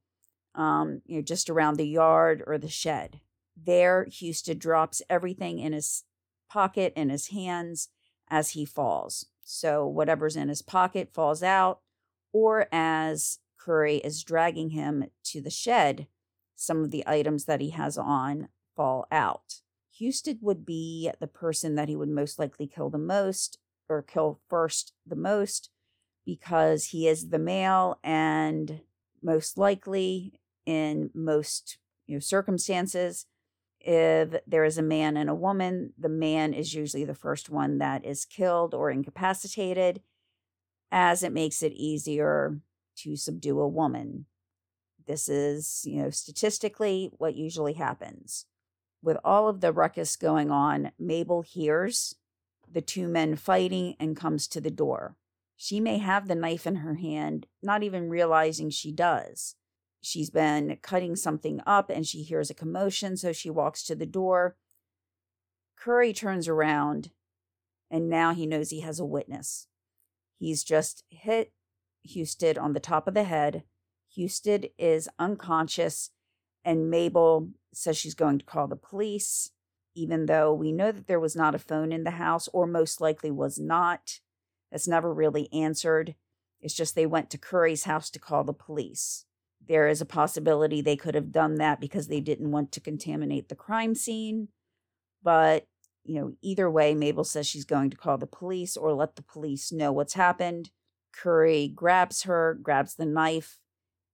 [0.54, 3.20] um, you know, just around the yard or the shed.
[3.54, 6.04] There, Husted drops everything in his
[6.48, 7.90] pocket and his hands
[8.30, 9.26] as he falls.
[9.48, 11.78] So whatever's in his pocket falls out,
[12.32, 16.08] or as Curry is dragging him to the shed,
[16.56, 19.60] some of the items that he has on fall out.
[19.98, 24.40] Husted would be the person that he would most likely kill the most or kill
[24.48, 25.70] first the most
[26.24, 28.80] because he is the male and
[29.22, 33.26] most likely in most you know circumstances
[33.86, 37.78] if there is a man and a woman the man is usually the first one
[37.78, 40.02] that is killed or incapacitated
[40.90, 42.60] as it makes it easier
[42.96, 44.26] to subdue a woman
[45.06, 48.46] this is you know statistically what usually happens
[49.06, 52.16] with all of the ruckus going on, Mabel hears
[52.70, 55.16] the two men fighting and comes to the door.
[55.56, 59.54] She may have the knife in her hand, not even realizing she does.
[60.02, 64.06] She's been cutting something up and she hears a commotion, so she walks to the
[64.06, 64.56] door.
[65.76, 67.10] Curry turns around
[67.90, 69.68] and now he knows he has a witness.
[70.38, 71.52] He's just hit
[72.06, 73.64] Husted on the top of the head.
[74.16, 76.10] Husted is unconscious
[76.64, 79.50] and Mabel says she's going to call the police,
[79.94, 83.00] even though we know that there was not a phone in the house, or most
[83.00, 84.20] likely was not.
[84.70, 86.16] That's never really answered.
[86.60, 89.26] It's just they went to Curry's house to call the police.
[89.68, 93.48] There is a possibility they could have done that because they didn't want to contaminate
[93.48, 94.48] the crime scene.
[95.22, 95.66] But,
[96.04, 99.22] you know, either way, Mabel says she's going to call the police or let the
[99.22, 100.70] police know what's happened.
[101.12, 103.58] Curry grabs her, grabs the knife,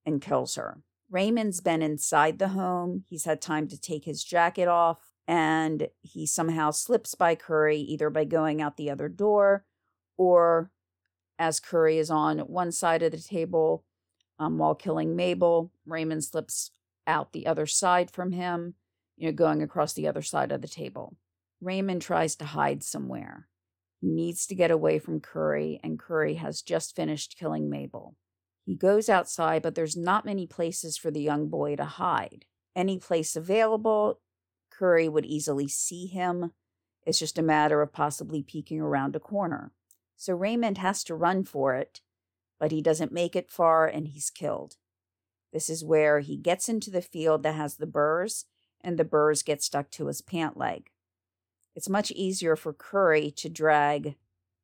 [0.06, 0.82] and kills her.
[1.10, 3.04] Raymond's been inside the home.
[3.06, 8.08] He's had time to take his jacket off, and he somehow slips by Curry, either
[8.08, 9.66] by going out the other door
[10.16, 10.70] or
[11.38, 13.84] as Curry is on one side of the table
[14.38, 15.70] um, while killing Mabel.
[15.86, 16.70] Raymond slips
[17.06, 18.74] out the other side from him,
[19.16, 21.16] you know, going across the other side of the table.
[21.60, 23.48] Raymond tries to hide somewhere.
[24.00, 28.16] He needs to get away from Curry, and Curry has just finished killing Mabel.
[28.64, 32.44] He goes outside, but there's not many places for the young boy to hide.
[32.74, 34.20] Any place available,
[34.70, 36.52] Curry would easily see him.
[37.04, 39.72] It's just a matter of possibly peeking around a corner.
[40.16, 42.00] So Raymond has to run for it,
[42.62, 44.76] but he doesn't make it far and he's killed.
[45.52, 48.44] This is where he gets into the field that has the burrs,
[48.80, 50.90] and the burrs get stuck to his pant leg.
[51.74, 54.14] It's much easier for Curry to drag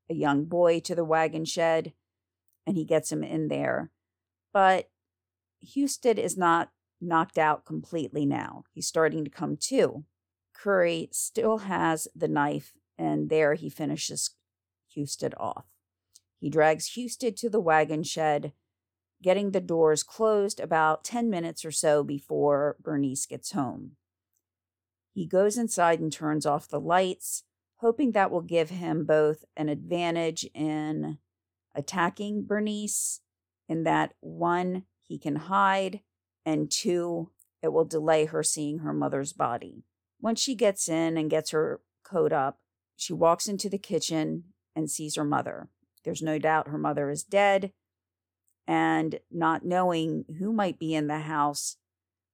[0.08, 1.92] a young boy to the wagon shed
[2.64, 3.90] and he gets him in there.
[4.52, 4.90] But
[5.60, 6.70] Husted is not
[7.00, 8.62] knocked out completely now.
[8.70, 10.04] He's starting to come to.
[10.54, 14.36] Curry still has the knife, and there he finishes
[14.94, 15.64] Husted off.
[16.38, 18.52] He drags Husted to the wagon shed,
[19.22, 23.92] getting the doors closed about 10 minutes or so before Bernice gets home.
[25.12, 27.42] He goes inside and turns off the lights,
[27.78, 31.18] hoping that will give him both an advantage in
[31.74, 33.20] attacking Bernice,
[33.68, 36.00] in that one, he can hide,
[36.46, 37.30] and two,
[37.62, 39.84] it will delay her seeing her mother's body.
[40.20, 42.60] Once she gets in and gets her coat up,
[42.96, 45.68] she walks into the kitchen and sees her mother.
[46.04, 47.72] There's no doubt her mother is dead,
[48.66, 51.76] and not knowing who might be in the house,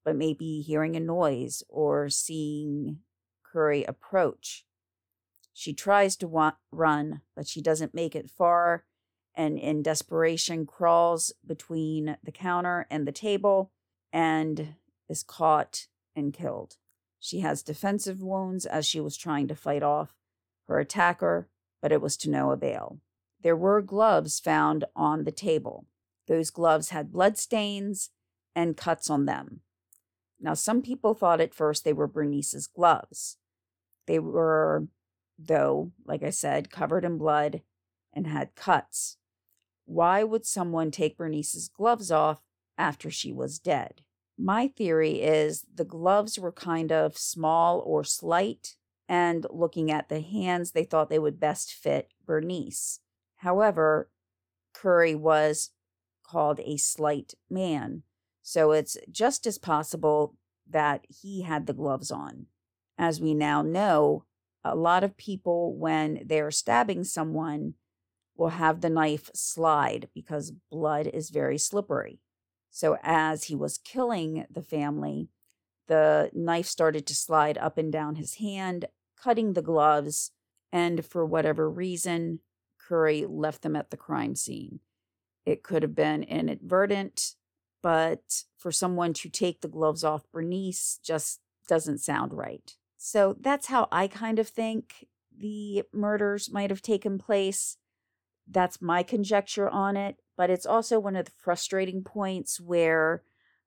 [0.05, 2.99] but maybe hearing a noise or seeing
[3.43, 4.67] Curry approach.
[5.53, 8.85] She tries to run, but she doesn't make it far
[9.37, 13.73] and in desperation crawls between the counter and the table
[14.13, 14.75] and
[15.09, 16.77] is caught and killed.
[17.19, 20.15] She has defensive wounds as she was trying to fight off
[20.69, 21.49] her attacker,
[21.81, 23.01] but it was to no avail.
[23.45, 25.87] There were gloves found on the table.
[26.27, 28.09] Those gloves had blood stains
[28.57, 29.61] and cuts on them.
[30.41, 33.37] Now, some people thought at first they were Bernice's gloves.
[34.07, 34.89] They were,
[35.39, 37.61] though, like I said, covered in blood
[38.15, 39.19] and had cuts.
[39.85, 42.43] Why would someone take Bernice's gloves off
[42.79, 44.01] after she was dead?
[44.39, 48.77] My theory is the gloves were kind of small or slight,
[49.07, 53.01] And looking at the hands, they thought they would best fit Bernice.
[53.45, 54.09] However,
[54.73, 55.71] Curry was
[56.23, 58.03] called a slight man,
[58.41, 60.35] so it's just as possible
[60.67, 62.47] that he had the gloves on.
[62.97, 64.25] As we now know,
[64.65, 67.75] a lot of people, when they're stabbing someone,
[68.35, 72.21] will have the knife slide because blood is very slippery.
[72.71, 75.29] So, as he was killing the family,
[75.87, 78.87] the knife started to slide up and down his hand,
[79.23, 80.31] cutting the gloves,
[80.73, 82.41] and for whatever reason,
[82.89, 84.81] Curry left them at the crime scene.
[85.47, 87.35] It could have been inadvertent,
[87.83, 92.77] but for someone to take the gloves off Bernice just doesn't sound right.
[92.97, 95.07] So that's how I kind of think
[95.37, 97.77] the murders might have taken place.
[98.51, 100.17] That's my conjecture on it.
[100.37, 103.23] But it's also one of the frustrating points where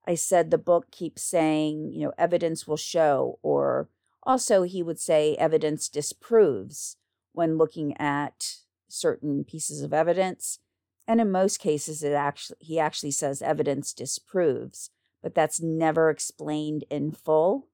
[0.07, 3.89] I said the book keeps saying, you know, evidence will show, or
[4.23, 6.97] also he would say evidence disproves
[7.33, 8.57] when looking at
[8.87, 10.59] certain pieces of evidence.
[11.07, 14.89] And in most cases, it actually he actually says evidence disproves,
[15.23, 17.67] but that's never explained in full.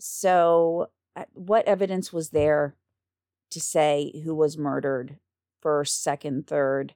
[0.00, 2.76] So, uh, what evidence was there
[3.50, 5.18] to say who was murdered
[5.60, 6.94] first, second, third,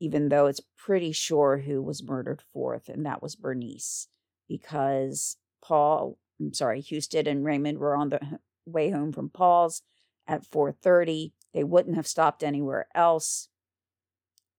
[0.00, 4.08] even though it's pretty sure who was murdered fourth, and that was Bernice,
[4.48, 9.82] because Paul, I'm sorry, Husted and Raymond were on the way home from Paul's
[10.26, 11.32] at 4:30.
[11.54, 13.48] They wouldn't have stopped anywhere else.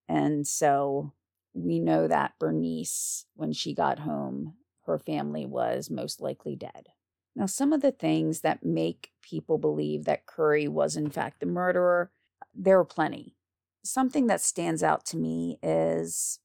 [0.08, 1.14] And so
[1.54, 6.90] we know that Bernice, when she got home, her family was most likely dead.
[7.36, 11.46] Now, some of the things that make people believe that Curry was, in fact, the
[11.46, 12.12] murderer,
[12.54, 13.36] there are plenty.
[13.84, 16.40] Something that stands out to me is,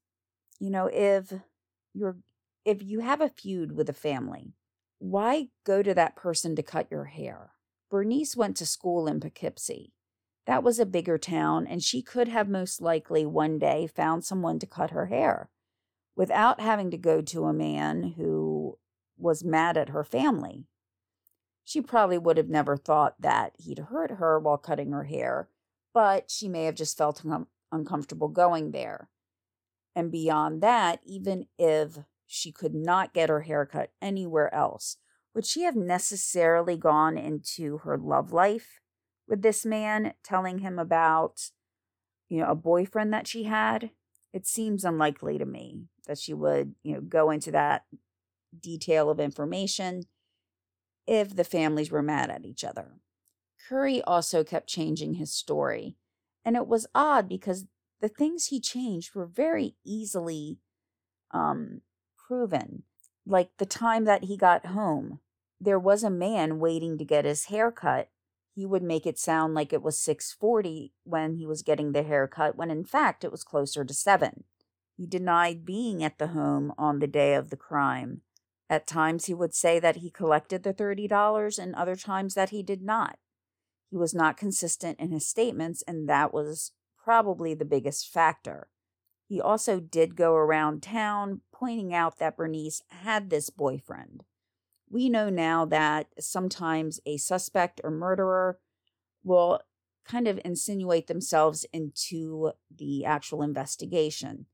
[0.59, 1.33] you know, if
[1.93, 2.17] you're
[2.65, 4.53] if you have a feud with a family,
[4.99, 7.51] why go to that person to cut your hair?
[7.89, 9.93] Bernice went to school in Poughkeepsie.
[10.49, 14.57] That was a bigger town, and she could have most likely one day found someone
[14.59, 15.49] to cut her hair
[16.15, 18.77] without having to go to a man who
[19.17, 20.65] was mad at her family
[21.69, 25.49] she probably would have never thought that he'd hurt her while cutting her hair,
[25.93, 29.07] but she may have just felt un- uncomfortable going there.
[29.95, 34.97] And beyond that, even if she could not get her hair cut anywhere else,
[35.35, 38.79] would she have necessarily gone into her love life
[39.29, 41.51] with this man, telling him about,
[42.27, 43.91] you know, a boyfriend that she had?
[44.33, 47.85] It seems unlikely to me that she would, you know, go into that
[48.59, 50.03] detail of information
[51.07, 52.99] if the families were mad at each other.
[53.67, 55.95] Curry also kept changing his story,
[56.43, 57.65] and it was odd because
[58.01, 60.59] the things he changed were very easily
[61.31, 61.81] um,
[62.27, 62.83] proven.
[63.25, 65.19] Like the time that he got home,
[65.59, 68.09] there was a man waiting to get his hair cut.
[68.53, 72.55] He would make it sound like it was 6:40 when he was getting the haircut
[72.55, 74.43] when in fact it was closer to 7.
[74.97, 78.21] He denied being at the home on the day of the crime
[78.69, 82.61] at times he would say that he collected the $30 and other times that he
[82.61, 83.17] did not.
[83.89, 86.73] He was not consistent in his statements, and that was
[87.03, 88.69] probably the biggest factor.
[89.27, 94.23] He also did go around town pointing out that Bernice had this boyfriend.
[94.89, 98.59] We know now that sometimes a suspect or murderer
[99.23, 99.61] will
[100.05, 104.47] kind of insinuate themselves into the actual investigation.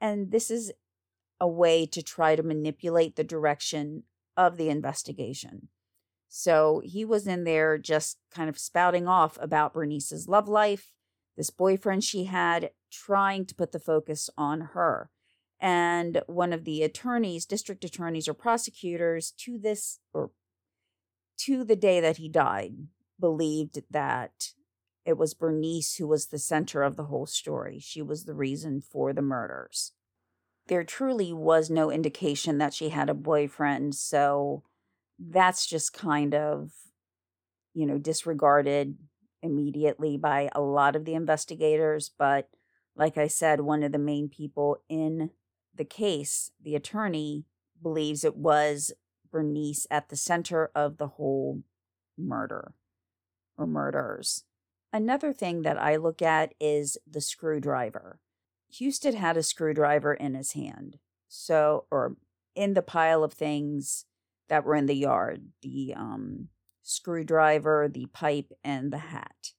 [0.00, 0.72] And this is
[1.40, 4.02] a way to try to manipulate the direction
[4.36, 5.68] of the investigation.
[6.28, 10.92] So he was in there just kind of spouting off about Bernice's love life,
[11.36, 15.10] this boyfriend she had, trying to put the focus on her.
[15.60, 20.30] And one of the attorneys, district attorneys or prosecutors to this or
[21.38, 22.74] to the day that he died,
[23.18, 24.52] believed that
[25.04, 27.78] it was Bernice who was the center of the whole story.
[27.78, 29.92] She was the reason for the murders
[30.68, 33.94] there truly was no indication that she had a boyfriend.
[33.94, 34.62] So
[35.18, 36.72] that's just kind of,
[37.72, 38.96] you know, disregarded
[39.42, 42.10] immediately by a lot of the investigators.
[42.16, 42.48] But
[42.96, 45.30] like I said, one of the main people in
[45.76, 47.44] the case, the attorney,
[47.82, 48.92] believes it was
[49.30, 51.62] Bernice at the center of the whole
[52.16, 52.72] murder
[53.56, 54.44] or murders.
[54.92, 58.18] Another thing that I look at is the screwdriver.
[58.72, 60.98] Husted had a screwdriver in his hand.
[61.28, 62.16] So, or
[62.54, 64.06] in the pile of things
[64.48, 66.48] that were in the yard the um,
[66.82, 69.52] screwdriver, the pipe, and the hat.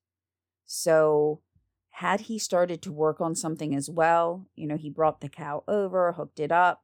[0.66, 1.42] So,
[1.98, 5.64] had he started to work on something as well, you know, he brought the cow
[5.68, 6.84] over, hooked it up,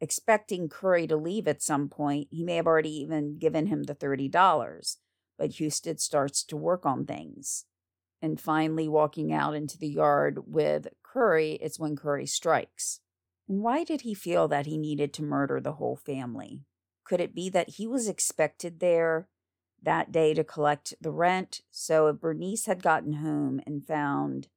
[0.00, 2.28] expecting Curry to leave at some point.
[2.30, 4.98] He may have already even given him the $30.
[5.36, 7.64] but Husted starts to work on things.
[8.22, 13.00] And finally, walking out into the yard with Curry, it's when Curry strikes.
[13.46, 16.62] Why did he feel that he needed to murder the whole family?
[17.02, 19.26] Could it be that he was expected there
[19.82, 21.60] that day to collect the rent?
[21.70, 24.48] So if Bernice had gotten home and found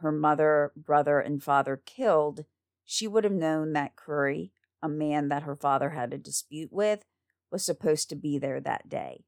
[0.00, 2.44] her mother, brother, and father killed,
[2.84, 7.04] she would have known that Curry, a man that her father had a dispute with,
[7.50, 9.24] was supposed to be there that day.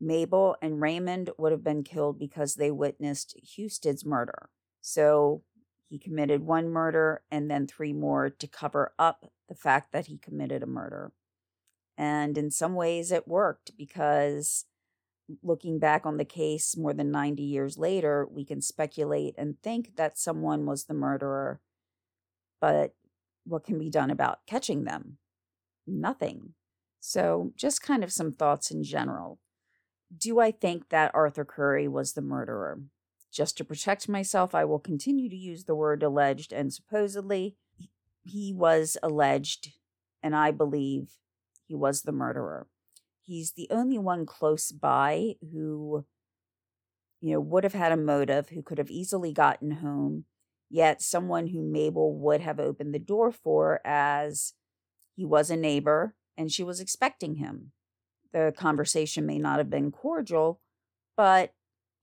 [0.00, 4.50] Mabel and Raymond would have been killed because they witnessed Husted's murder.
[4.80, 5.42] So
[5.88, 10.18] he committed one murder and then three more to cover up the fact that he
[10.18, 11.12] committed a murder.
[11.96, 14.64] And in some ways, it worked because
[15.42, 19.96] looking back on the case more than 90 years later, we can speculate and think
[19.96, 21.60] that someone was the murderer.
[22.60, 22.94] But
[23.44, 25.18] what can be done about catching them?
[25.86, 26.54] Nothing.
[27.00, 29.40] So, just kind of some thoughts in general.
[30.16, 32.80] Do I think that Arthur Curry was the murderer?
[33.32, 37.56] Just to protect myself, I will continue to use the word alleged and supposedly.
[38.22, 39.72] He was alleged,
[40.22, 41.16] and I believe
[41.66, 42.66] he was the murderer.
[43.22, 46.04] He's the only one close by who,
[47.20, 50.24] you know, would have had a motive, who could have easily gotten home,
[50.68, 54.54] yet someone who Mabel would have opened the door for as
[55.14, 57.72] he was a neighbor and she was expecting him.
[58.32, 60.60] The conversation may not have been cordial,
[61.16, 61.54] but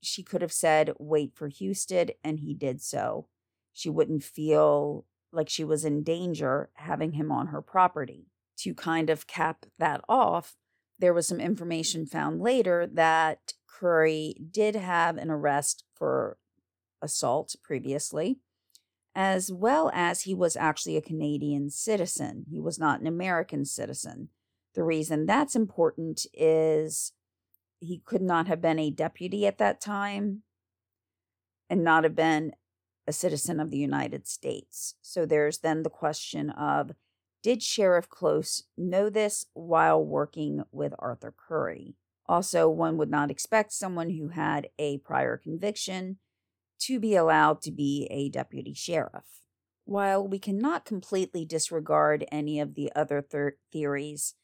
[0.02, 3.26] she could have said, wait for Husted, and he did so.
[3.72, 8.29] She wouldn't feel like she was in danger having him on her property.
[8.60, 10.56] To kind of cap that off,
[10.98, 16.36] there was some information found later that Curry did have an arrest for
[17.00, 18.38] assault previously,
[19.14, 22.44] as well as he was actually a Canadian citizen.
[22.50, 24.28] He was not an American citizen.
[24.74, 27.12] The reason that's important is
[27.78, 30.42] he could not have been a deputy at that time
[31.70, 32.52] and not have been
[33.06, 34.96] a citizen of the United States.
[35.00, 36.92] So there's then the question of
[37.42, 41.96] did Sheriff Close know this while working with Arthur Curry?
[42.26, 46.18] Also, one would not expect someone who had a prior conviction
[46.80, 49.24] to be allowed to be a deputy sheriff.
[49.84, 53.26] While we cannot completely disregard any of the other
[53.72, 54.34] theories,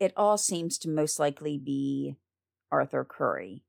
[0.00, 2.16] it all seems to most likely be
[2.72, 3.64] Arthur Curry.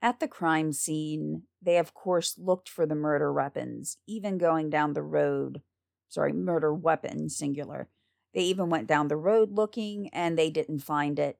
[0.00, 4.94] At the crime scene, they of course looked for the murder weapons, even going down
[4.94, 5.62] the road.
[6.08, 7.88] Sorry, murder weapon, singular.
[8.34, 11.38] They even went down the road looking and they didn't find it.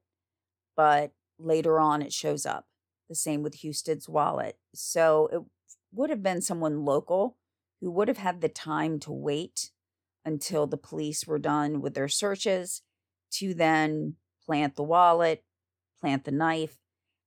[0.75, 2.67] But later on, it shows up.
[3.07, 4.57] The same with Husted's wallet.
[4.73, 5.41] So it
[5.91, 7.37] would have been someone local
[7.81, 9.71] who would have had the time to wait
[10.25, 12.81] until the police were done with their searches
[13.31, 14.15] to then
[14.45, 15.43] plant the wallet,
[15.99, 16.77] plant the knife,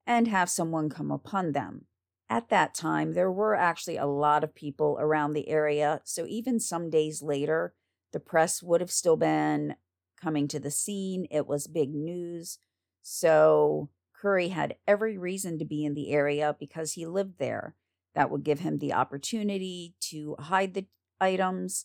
[0.07, 1.87] and have someone come upon them.
[2.33, 6.61] At that time, there were actually a lot of people around the area, so even
[6.61, 7.75] some days later,
[8.15, 9.77] the press would have still been
[10.19, 11.27] coming to the scene.
[11.31, 12.59] It was big news.
[13.03, 17.75] So Curry had every reason to be in the area because he lived there.
[18.15, 20.87] That would give him the opportunity to hide the
[21.21, 21.85] items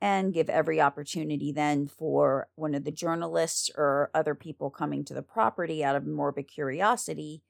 [0.00, 5.14] and give every opportunity then for one of the journalists or other people coming to
[5.14, 7.42] the property out of morbid curiosity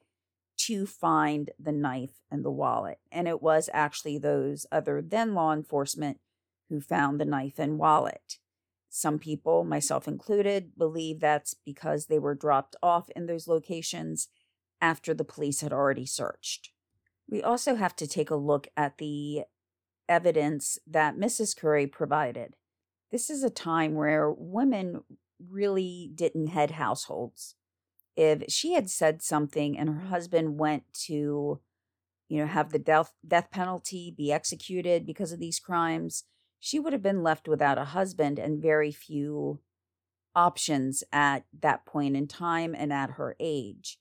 [0.66, 2.98] to find the knife and the wallet.
[3.10, 6.18] And it was actually those other than law enforcement
[6.68, 8.38] who found the knife and wallet.
[8.88, 14.28] Some people, myself included, believe that's because they were dropped off in those locations
[14.80, 16.70] after the police had already searched.
[17.28, 19.42] We also have to take a look at the
[20.08, 21.56] evidence that Mrs.
[21.56, 22.56] Curry provided.
[23.12, 25.02] This is a time where women
[25.48, 27.54] really didn't head households.
[28.16, 31.60] If she had said something and her husband went to,
[32.28, 36.24] you know, have the death death penalty be executed because of these crimes,
[36.58, 39.60] she would have been left without a husband and very few
[40.34, 43.98] options at that point in time and at her age.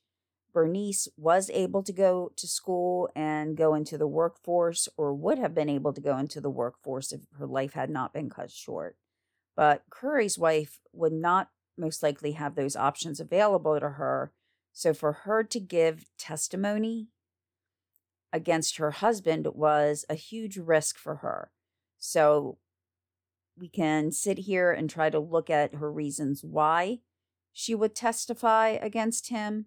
[0.52, 5.54] Bernice was able to go to school and go into the workforce, or would have
[5.54, 8.96] been able to go into the workforce if her life had not been cut short.
[9.56, 11.50] But Curry's wife would not
[11.80, 14.32] most likely have those options available to her.
[14.72, 17.08] So for her to give testimony
[18.32, 21.50] against her husband was a huge risk for her.
[21.98, 22.58] So
[23.58, 27.00] we can sit here and try to look at her reasons why
[27.52, 29.66] she would testify against him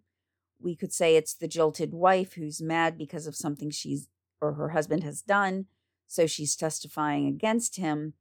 [0.64, 4.08] we could say it's the jilted wife who's mad because of something she's
[4.42, 5.66] or her husband has done,
[6.08, 8.14] so she's testifying against him.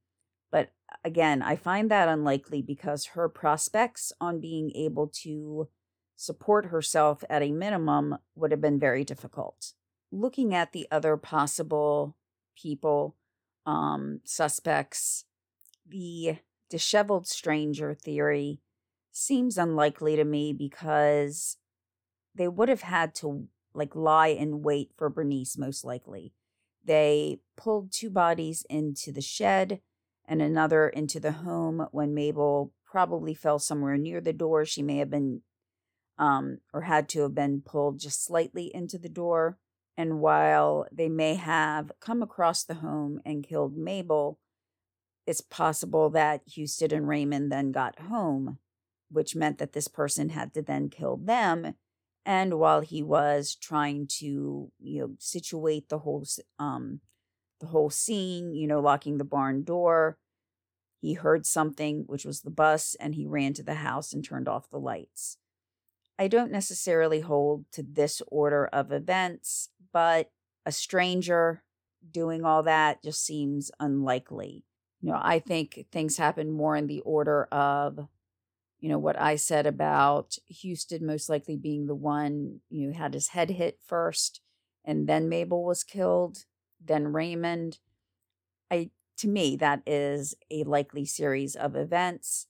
[0.52, 0.70] But
[1.02, 5.68] again, I find that unlikely because her prospects on being able to
[6.14, 9.72] support herself at a minimum would have been very difficult.
[10.12, 12.16] Looking at the other possible
[12.56, 13.16] people,
[13.66, 15.24] um, suspects,
[15.88, 16.38] the
[16.70, 18.60] disheveled stranger theory
[19.10, 21.56] seems unlikely to me because
[22.34, 26.34] they would have had to like lie in wait for Bernice most likely.
[26.84, 29.80] They pulled two bodies into the shed
[30.26, 34.64] and another into the home when Mabel probably fell somewhere near the door.
[34.64, 35.42] She may have been
[36.18, 39.58] um, or had to have been pulled just slightly into the door.
[39.96, 44.38] And while they may have come across the home and killed Mabel,
[45.26, 48.58] it's possible that Husted and Raymond then got home,
[49.10, 51.74] which meant that this person had to then kill them.
[52.24, 56.24] And while he was trying to, you know, situate the whole
[56.58, 57.00] um
[57.62, 60.18] the whole scene, you know, locking the barn door,
[61.00, 64.48] he heard something, which was the bus, and he ran to the house and turned
[64.48, 65.38] off the lights.
[66.18, 70.30] I don't necessarily hold to this order of events, but
[70.66, 71.62] a stranger
[72.10, 74.64] doing all that just seems unlikely.
[75.00, 78.08] You know, I think things happen more in the order of,
[78.80, 83.14] you know, what I said about Husted most likely being the one, you know, had
[83.14, 84.40] his head hit first
[84.84, 86.44] and then Mabel was killed,
[86.84, 87.78] then Raymond.
[88.70, 92.46] I to me that is a likely series of events.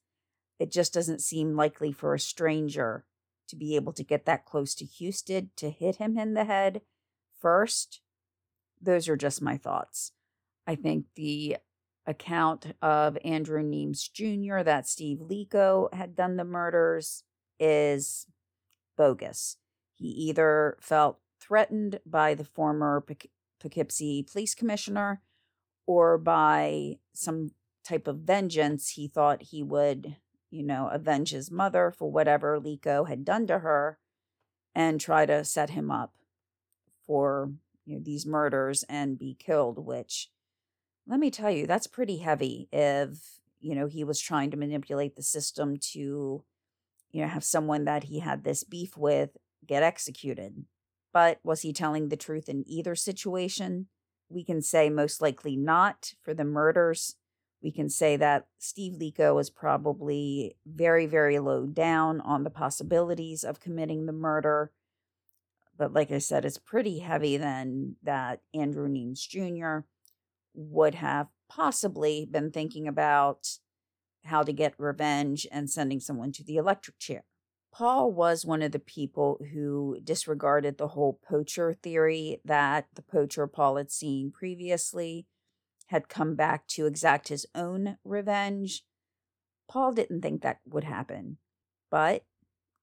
[0.59, 3.05] It just doesn't seem likely for a stranger
[3.49, 6.83] to be able to get that close to Husted to hit him in the head
[7.41, 8.01] first.
[8.81, 10.13] Those are just my thoughts.
[10.67, 11.57] I think the
[12.07, 14.63] account of Andrew Nemes Jr.
[14.63, 17.25] that Steve Lico had done the murders
[17.61, 18.27] is
[18.97, 19.57] bogus.
[19.95, 23.01] He either felt threatened by the former
[23.63, 25.23] Poughkeepsie police commissioner
[25.87, 27.53] or by some
[27.85, 28.91] type of vengeance.
[28.91, 30.17] He thought he would,
[30.51, 33.99] you know, avenge his mother for whatever Lico had done to her
[34.75, 36.13] and try to set him up
[37.07, 37.53] for
[37.85, 40.31] you know, these murders and be killed, which
[41.07, 45.17] let me tell you, that's pretty heavy if, you know, he was trying to manipulate
[45.17, 46.45] the system to,
[47.11, 49.37] you know, have someone that he had this beef with
[49.67, 50.65] get executed.
[51.13, 53.89] But was he telling the truth in either situation?
[54.29, 57.17] We can say most likely not for the murders.
[57.63, 63.45] We can say that Steve Lico was probably very, very low down on the possibilities
[63.45, 64.73] of committing the murder.
[65.77, 69.87] But like I said, it's pretty heavy then that Andrew Nemes Jr
[70.55, 73.59] would have possibly been thinking about
[74.25, 77.25] how to get revenge and sending someone to the electric chair.
[77.73, 83.47] Paul was one of the people who disregarded the whole poacher theory that the poacher
[83.47, 85.27] Paul had seen previously
[85.87, 88.85] had come back to exact his own revenge.
[89.69, 91.39] Paul didn't think that would happen,
[91.91, 92.25] but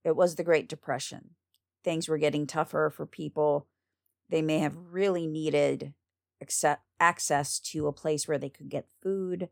[0.03, 1.35] it was the Great Depression.
[1.83, 3.67] Things were getting tougher for people.
[4.29, 5.93] They may have really needed
[6.41, 9.49] accept, access to a place where they could get food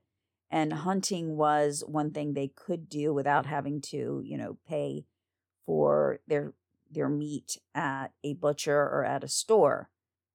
[0.50, 5.06] and hunting was one thing they could do without having to you know pay
[5.68, 6.53] for their
[6.89, 9.91] their meat at a butcher or at a store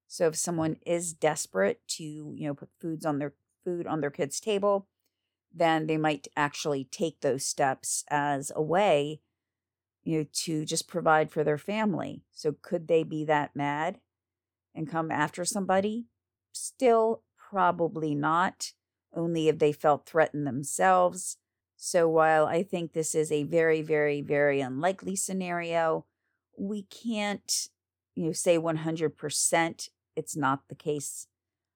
[0.07, 3.33] so if someone is desperate to you know put foods on their
[3.65, 4.87] food on their kids table
[5.53, 9.21] then they might actually take those steps as a way
[10.05, 13.99] you know to just provide for their family so could they be that mad
[14.75, 16.07] and come after somebody
[16.53, 18.73] Still, probably not,
[19.15, 21.39] only if they felt threatened themselves.
[21.85, 26.07] So while I think this is a very, very, very unlikely scenario,
[26.57, 27.69] we can't,
[28.15, 31.27] you know, say 100% it's not the case.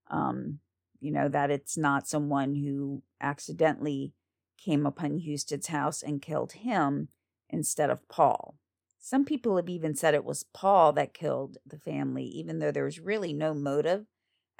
[0.09, 0.61] Um,
[1.01, 4.12] you know, that it's not someone who accidentally
[4.57, 7.09] came upon Husted's house and killed him
[7.51, 8.55] instead of Paul.
[9.01, 13.01] Some people have even said it was Paul that killed the family, even though there's
[13.01, 14.07] really no motive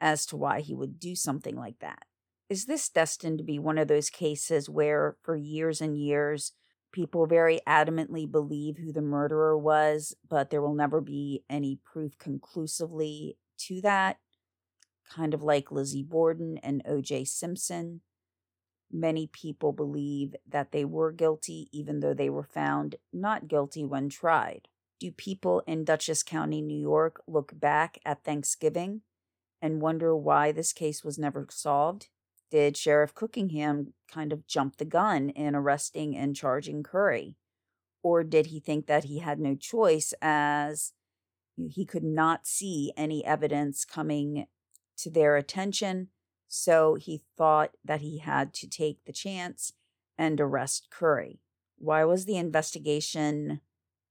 [0.01, 2.03] as to why he would do something like that.
[2.49, 6.53] Is this destined to be one of those cases where, for years and years,
[6.93, 12.17] people very adamantly believe who the murderer was, but there will never be any proof
[12.19, 14.19] conclusively to that?
[15.11, 17.25] Kind of like Lizzie Borden and O.J.
[17.25, 18.03] Simpson.
[18.93, 24.09] Many people believe that they were guilty, even though they were found not guilty when
[24.09, 24.69] tried.
[25.01, 29.03] Do people in Dutchess County, New York, look back at Thanksgiving
[29.61, 32.09] and wonder why this case was never solved?
[32.51, 37.37] Did Sheriff Cookingham kind of jump the gun in arresting and charging Curry?
[38.03, 40.93] Or did he think that he had no choice as
[41.57, 44.47] he could not see any evidence coming
[44.99, 46.09] to their attention?
[46.47, 49.73] So he thought that he had to take the chance
[50.17, 51.41] and arrest Curry.
[51.79, 53.61] Why was the investigation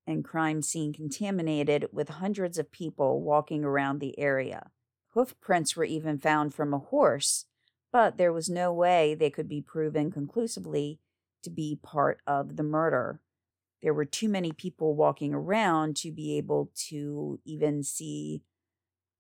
[0.08, 4.72] and crime scene contaminated with hundreds of people walking around the area.
[5.10, 7.46] Hoof prints were even found from a horse,
[7.96, 11.00] but there was no way they could be proven conclusively
[11.42, 13.22] to be part of the murder.
[13.82, 18.44] There were too many people walking around to be able to even see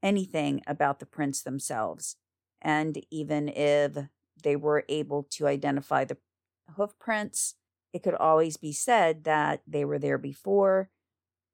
[0.03, 2.17] anything about the prints themselves.
[2.61, 3.97] And even if
[4.43, 6.17] they were able to identify the
[6.75, 7.55] hoof prints,
[7.93, 10.89] it could always be said that they were there before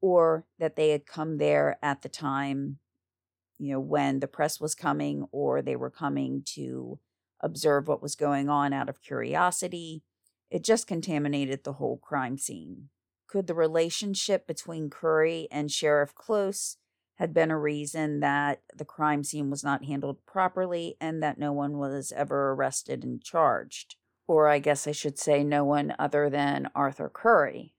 [0.01, 2.79] or that they had come there at the time,
[3.59, 6.97] you know, when the press was coming or they were coming to
[7.41, 10.03] observe what was going on out of curiosity.
[10.49, 12.89] It just contaminated the whole crime scene.
[13.27, 16.77] Could the relationship between Curry and Sheriff Close
[17.15, 21.53] had been a reason that the crime scene was not handled properly and that no
[21.53, 23.95] one was ever arrested and charged?
[24.31, 27.73] or I guess I should say no one other than Arthur Curry.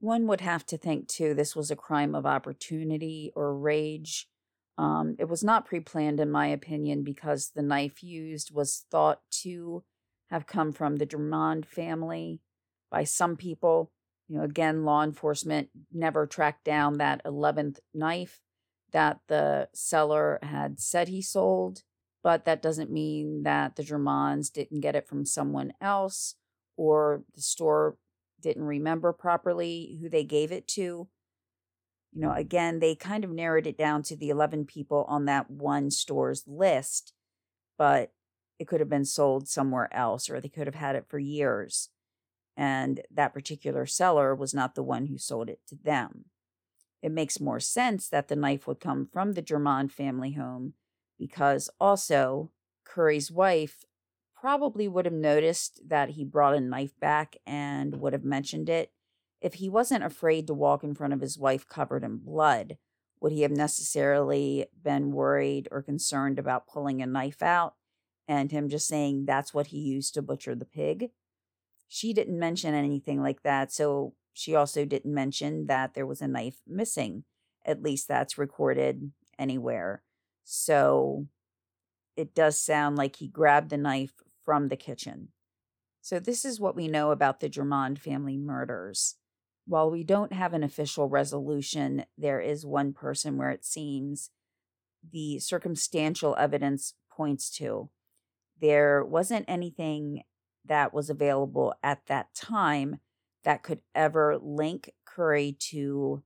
[0.00, 4.28] One would have to think, too, this was a crime of opportunity or rage.
[4.76, 9.20] Um, it was not pre planned, in my opinion, because the knife used was thought
[9.42, 9.84] to
[10.30, 12.40] have come from the Germond family
[12.90, 13.92] by some people.
[14.28, 18.40] You know, again, law enforcement never tracked down that 11th knife
[18.92, 21.82] that the seller had said he sold
[22.24, 26.36] but that doesn't mean that the Germonds didn't get it from someone else
[26.76, 27.98] or the store
[28.40, 31.06] didn't remember properly who they gave it to.
[32.14, 35.50] You know, again, they kind of narrowed it down to the 11 people on that
[35.50, 37.12] one store's list,
[37.76, 38.12] but
[38.60, 41.88] it could have been sold somewhere else or they could have had it for years.
[42.56, 46.26] And that particular seller was not the one who sold it to them.
[47.02, 50.74] It makes more sense that the knife would come from the Germond family home
[51.18, 52.50] because also
[52.84, 53.84] Curry's wife
[54.34, 58.92] probably would have noticed that he brought a knife back and would have mentioned it.
[59.44, 62.78] If he wasn't afraid to walk in front of his wife covered in blood,
[63.20, 67.74] would he have necessarily been worried or concerned about pulling a knife out
[68.26, 71.10] and him just saying that's what he used to butcher the pig?
[71.88, 76.26] She didn't mention anything like that, so she also didn't mention that there was a
[76.26, 77.24] knife missing.
[77.66, 80.04] At least that's recorded anywhere.
[80.44, 81.26] So
[82.16, 85.28] it does sound like he grabbed the knife from the kitchen.
[86.00, 89.16] So, this is what we know about the Germond family murders.
[89.66, 94.30] While we don't have an official resolution, there is one person where it seems
[95.10, 97.90] the circumstantial evidence points to.
[98.60, 100.22] There wasn't anything
[100.64, 103.00] that was available at that time
[103.42, 106.22] that could ever link Curry to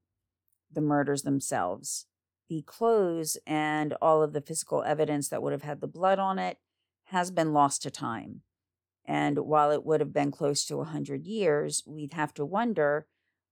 [0.73, 2.06] the murders themselves
[2.48, 6.39] the clothes and all of the physical evidence that would have had the blood on
[6.39, 6.59] it
[7.05, 8.43] has been lost to time.
[9.05, 13.06] And while it would have been close to a 100 years, we'd have to wonder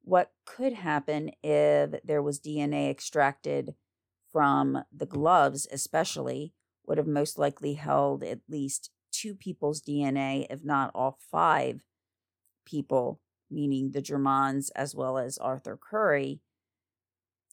[0.06, 3.74] what could happen if there was DNA extracted
[4.30, 6.52] from the gloves, especially,
[6.86, 11.82] would have most likely held at least two people's DNA, if not all five
[12.64, 13.20] people,
[13.50, 16.40] meaning the Germonds as well as Arthur Curry,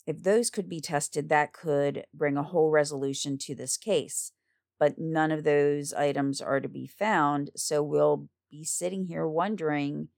[0.06, 4.32] if those could be tested, that could bring a whole resolution to this case.
[4.80, 7.50] But none of those items are to be found.
[7.56, 10.10] So we'll be sitting here wondering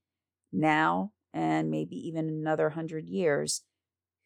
[0.51, 3.61] now and maybe even another hundred years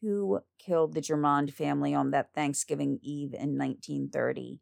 [0.01, 4.61] who killed the Germond family on that Thanksgiving Eve in 1930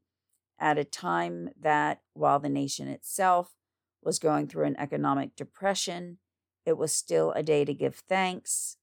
[0.57, 3.53] at a time that, while the nation itself
[4.01, 6.17] was going through an economic depression,
[6.65, 8.77] it was still a day to give thanks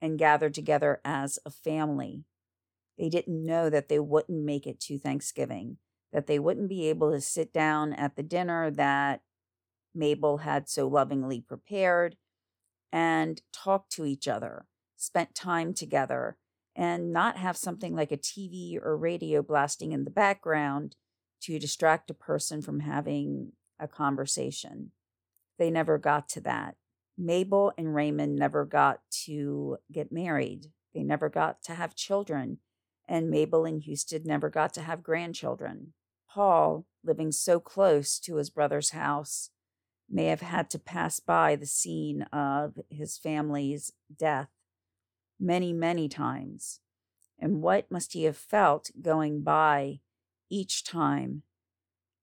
[0.00, 2.24] and gather together as a family.
[2.98, 5.76] They didn't know that they wouldn't make it to Thanksgiving,
[6.12, 9.20] that they wouldn't be able to sit down at the dinner that
[9.94, 12.16] Mabel had so lovingly prepared
[12.92, 16.36] and talk to each other, spent time together,
[16.76, 20.96] and not have something like a TV or radio blasting in the background
[21.42, 24.92] to distract a person from having a conversation.
[25.58, 26.76] They never got to that.
[27.18, 30.66] Mabel and Raymond never got to get married.
[30.94, 32.58] They never got to have children.
[33.06, 35.92] And Mabel and Husted never got to have grandchildren.
[36.28, 39.50] Paul, living so close to his brother's house,
[40.10, 44.48] may have had to pass by the scene of his family's death
[45.38, 46.80] many, many times.
[47.38, 50.00] And what must he have felt going by
[50.50, 51.42] each time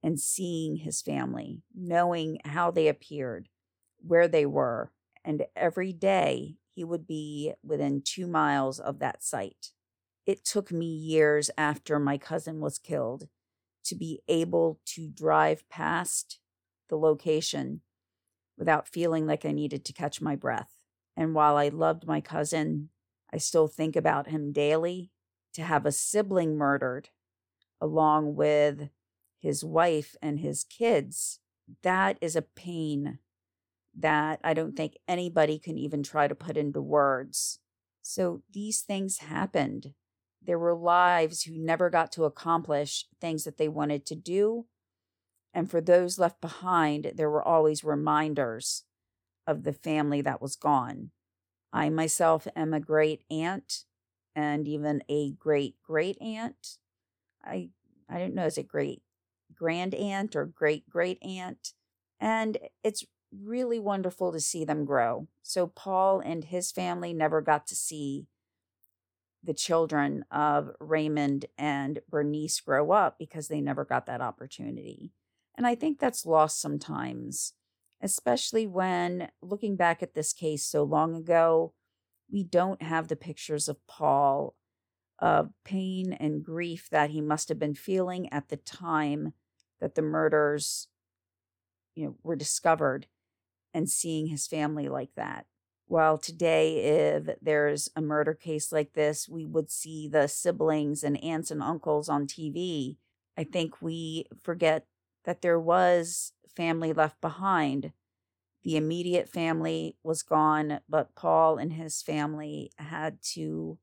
[0.03, 3.49] and seeing his family, knowing how they appeared,
[3.97, 4.91] where they were,
[5.25, 9.71] and every day he would be within two miles of that site.
[10.25, 13.27] It took me years after my cousin was killed
[13.85, 16.39] to be able to drive past
[16.89, 17.81] the location
[18.57, 20.71] without feeling like I needed to catch my breath.
[21.15, 22.89] And while I loved my cousin
[23.31, 25.11] I still think about him daily.
[25.53, 27.09] To have a sibling murdered
[27.81, 28.89] along with
[29.39, 31.39] his wife and his kids,
[31.81, 33.17] that is a pain
[33.97, 37.59] that I don't think anybody can even try to put into words.
[38.03, 39.93] So these things happened.
[40.43, 44.67] There were lives who never got to accomplish things that they wanted to do.
[45.57, 48.83] And for those left behind, there were always reminders
[49.47, 51.09] of the family that was gone.
[51.73, 53.85] I myself am a great aunt
[54.35, 56.77] and even a great great aunt.
[57.43, 57.69] I
[58.07, 59.01] I don't know, is it great
[59.51, 61.73] grand aunt or great great aunt?
[62.19, 65.27] And it's really wonderful to see them grow.
[65.41, 68.27] So Paul and his family never got to see
[69.43, 75.13] the children of Raymond and Bernice grow up because they never got that opportunity.
[75.57, 77.53] And I think that's lost sometimes,
[78.01, 81.73] especially when looking back at this case so long ago,
[82.31, 84.55] we don't have the pictures of Paul
[85.19, 89.33] of pain and grief that he must have been feeling at the time
[89.79, 90.87] that the murders
[91.95, 93.07] you know were discovered
[93.73, 95.47] and seeing his family like that.
[95.87, 101.21] While today, if there's a murder case like this, we would see the siblings and
[101.23, 102.97] aunts and uncles on TV.
[103.37, 104.85] I think we forget
[105.27, 107.91] that there was family left behind.
[108.63, 113.77] The immediate family was gone, but Paul and his family had to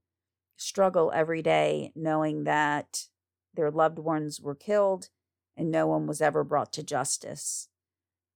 [0.56, 3.08] struggle every day knowing that
[3.52, 5.10] their loved ones were killed
[5.54, 7.68] and no one was ever brought to justice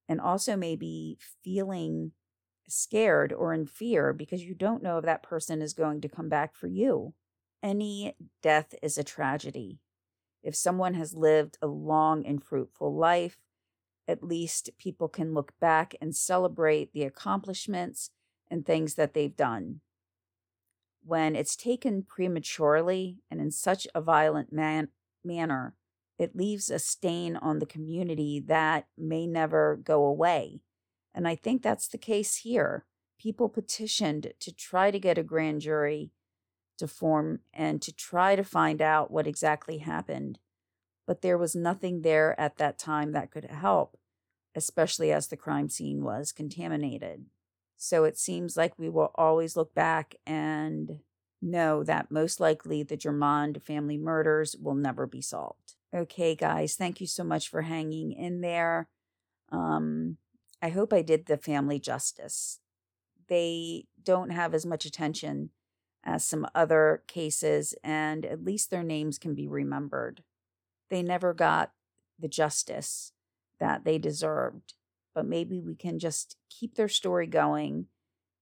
[0.07, 2.13] and also maybe feeling
[2.69, 6.29] scared or in fear because you don't know if that person is going to come
[6.29, 7.15] back for you.
[7.63, 9.81] Any death is a tragedy.
[10.43, 13.39] If someone has lived a long and fruitful life,
[14.07, 18.11] at least people can look back and celebrate the accomplishments
[18.51, 19.81] and things that they've done.
[21.05, 24.89] When it's taken prematurely and in such a violent man-
[25.25, 25.75] manner,
[26.19, 30.61] it leaves a stain on the community that may never go away.
[31.15, 32.87] And I think that's the case here.
[33.21, 36.13] People petitioned to try to get a grand jury
[36.79, 40.39] to form and to try to find out what exactly happened.
[41.07, 43.97] But there was nothing there at that time that could help,
[44.55, 47.27] especially as the crime scene was contaminated.
[47.77, 51.01] So it seems like we will always look back and
[51.41, 55.75] know that most likely the Germond family murders will never be solved.
[55.95, 58.89] Okay, guys, thank you so much for hanging in there.
[59.51, 60.19] Um,
[60.61, 62.59] I hope I did the family justice.
[63.29, 65.51] They don't have as much attention
[66.05, 70.23] as some other cases, and at least their names can be remembered.
[70.91, 71.73] They never got
[72.19, 73.13] the justice
[73.61, 74.75] that they deserved,
[75.15, 77.87] but maybe we can just keep their story going,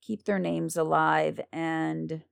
[0.03, 2.23] keep their names alive, and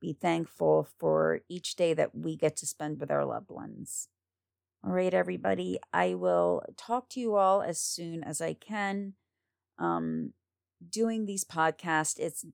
[0.00, 4.08] be thankful for each day that we get to spend with our loved ones.
[4.84, 5.78] All right, everybody.
[5.92, 9.14] I will talk to you all as soon as I can.
[9.76, 10.34] Um,
[10.88, 12.44] doing these podcasts, it's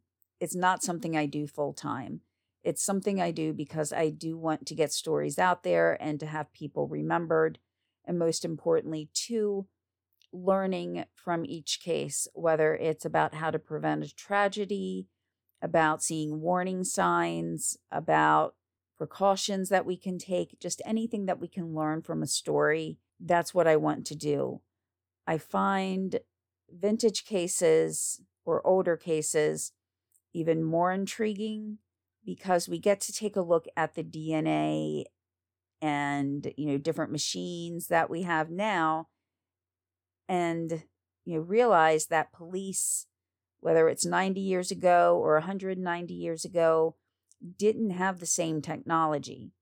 [0.40, 2.20] it's not something I do full time.
[2.62, 6.26] It's something I do because I do want to get stories out there and to
[6.26, 7.58] have people remembered,
[8.04, 9.66] and most importantly, to
[10.32, 15.08] learning from each case, whether it's about how to prevent a tragedy,
[15.62, 18.54] about seeing warning signs, about
[18.96, 22.98] precautions that we can take, just anything that we can learn from a story.
[23.20, 24.60] That's what I want to do.
[25.26, 26.20] I find
[26.70, 29.72] vintage cases or older cases
[30.34, 31.78] even more intriguing
[32.24, 35.04] because we get to take a look at the DNA
[35.80, 39.08] and you know different machines that we have now
[40.28, 40.84] and
[41.24, 43.06] you know realize that police
[43.60, 46.96] whether it's 90 years ago or 190 years ago
[47.58, 49.52] didn't have the same technology.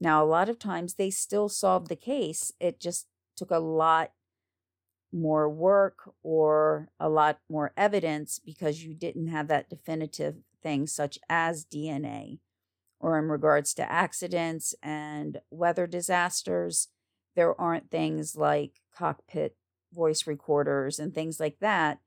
[0.00, 3.06] Now, a lot of times they still solved the case, it just
[3.36, 4.10] took a lot
[5.12, 11.18] more work or a lot more evidence because you didn't have that definitive thing, such
[11.28, 12.38] as DNA.
[13.00, 16.88] Or in regards to accidents and weather disasters,
[17.36, 19.56] there aren't things like cockpit
[19.92, 21.98] voice recorders and things like that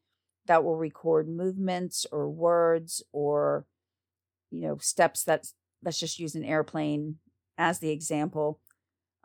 [0.45, 3.65] that will record movements or words or
[4.51, 5.47] you know steps that
[5.83, 7.15] let's just use an airplane
[7.57, 8.59] as the example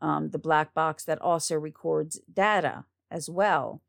[0.00, 3.82] um, the black box that also records data as well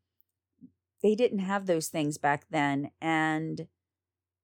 [1.02, 3.66] they didn't have those things back then and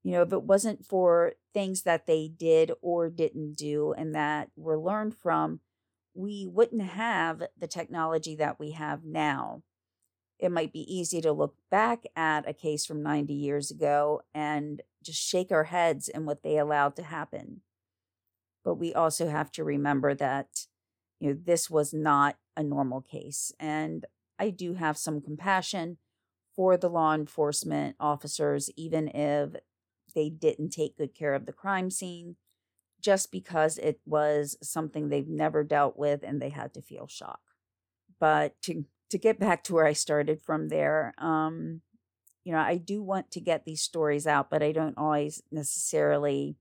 [0.03, 4.51] you know if it wasn't for things that they did or didn't do and that
[4.57, 5.61] were learned from
[6.15, 9.63] we wouldn't have the technology that we have now
[10.39, 14.83] it might be easy to look back at a case from 90 years ago and
[15.03, 17.61] just shake our heads in what they allowed to happen.
[18.65, 20.67] But we also have to remember that,
[21.21, 23.53] you know, this was not a normal case.
[23.61, 24.05] And
[24.39, 25.99] I do have some compassion
[26.55, 29.51] for the law enforcement officers, even if
[30.15, 32.37] they didn't take good care of the crime scene,
[33.01, 37.41] just because it was something they've never dealt with and they had to feel shock.
[38.21, 41.83] But to to get back to where I started from there, um,
[42.45, 46.57] you know, I do want to get these stories out, but I don't always necessarily,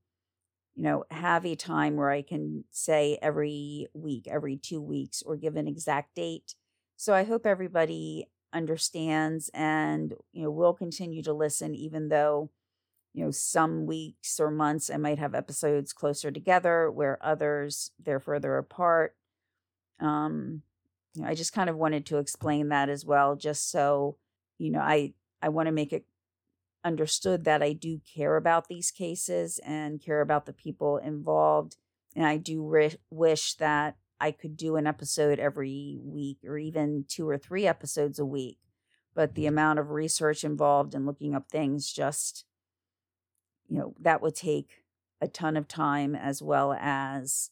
[0.74, 5.36] you know, have a time where I can say every week, every two weeks, or
[5.36, 6.54] give an exact date.
[6.96, 12.50] So I hope everybody understands and, you know, will continue to listen, even though,
[13.12, 18.20] you know, some weeks or months I might have episodes closer together where others they're
[18.20, 19.16] further apart.
[20.00, 20.62] Um,
[21.14, 24.16] you know, I just kind of wanted to explain that as well, just so,
[24.58, 26.06] you know, I I want to make it
[26.84, 31.76] understood that I do care about these cases and care about the people involved.
[32.14, 37.04] And I do re- wish that I could do an episode every week or even
[37.08, 38.58] two or three episodes a week.
[39.14, 39.48] But the mm-hmm.
[39.48, 42.44] amount of research involved and looking up things just,
[43.68, 44.84] you know, that would take
[45.20, 47.50] a ton of time as well as,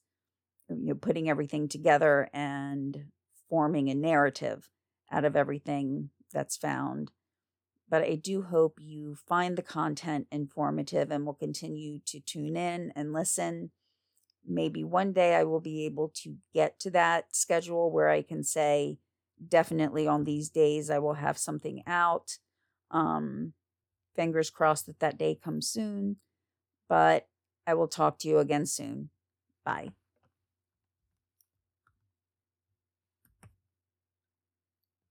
[0.69, 3.07] you know, putting everything together and
[3.49, 4.71] forming a narrative
[5.11, 7.11] out of everything that's found
[7.93, 12.91] but I do hope you find the content informative and will continue to tune in
[12.97, 13.71] and listen.
[14.47, 18.43] Maybe one day I will be able to get to that schedule where I can
[18.43, 18.99] say,
[19.49, 22.39] definitely on these days I will have something out.
[22.91, 23.55] Um,
[24.15, 26.17] fingers crossed that that day comes soon,
[26.89, 27.29] but
[27.67, 29.11] I will talk to you again soon.
[29.65, 29.93] Bye.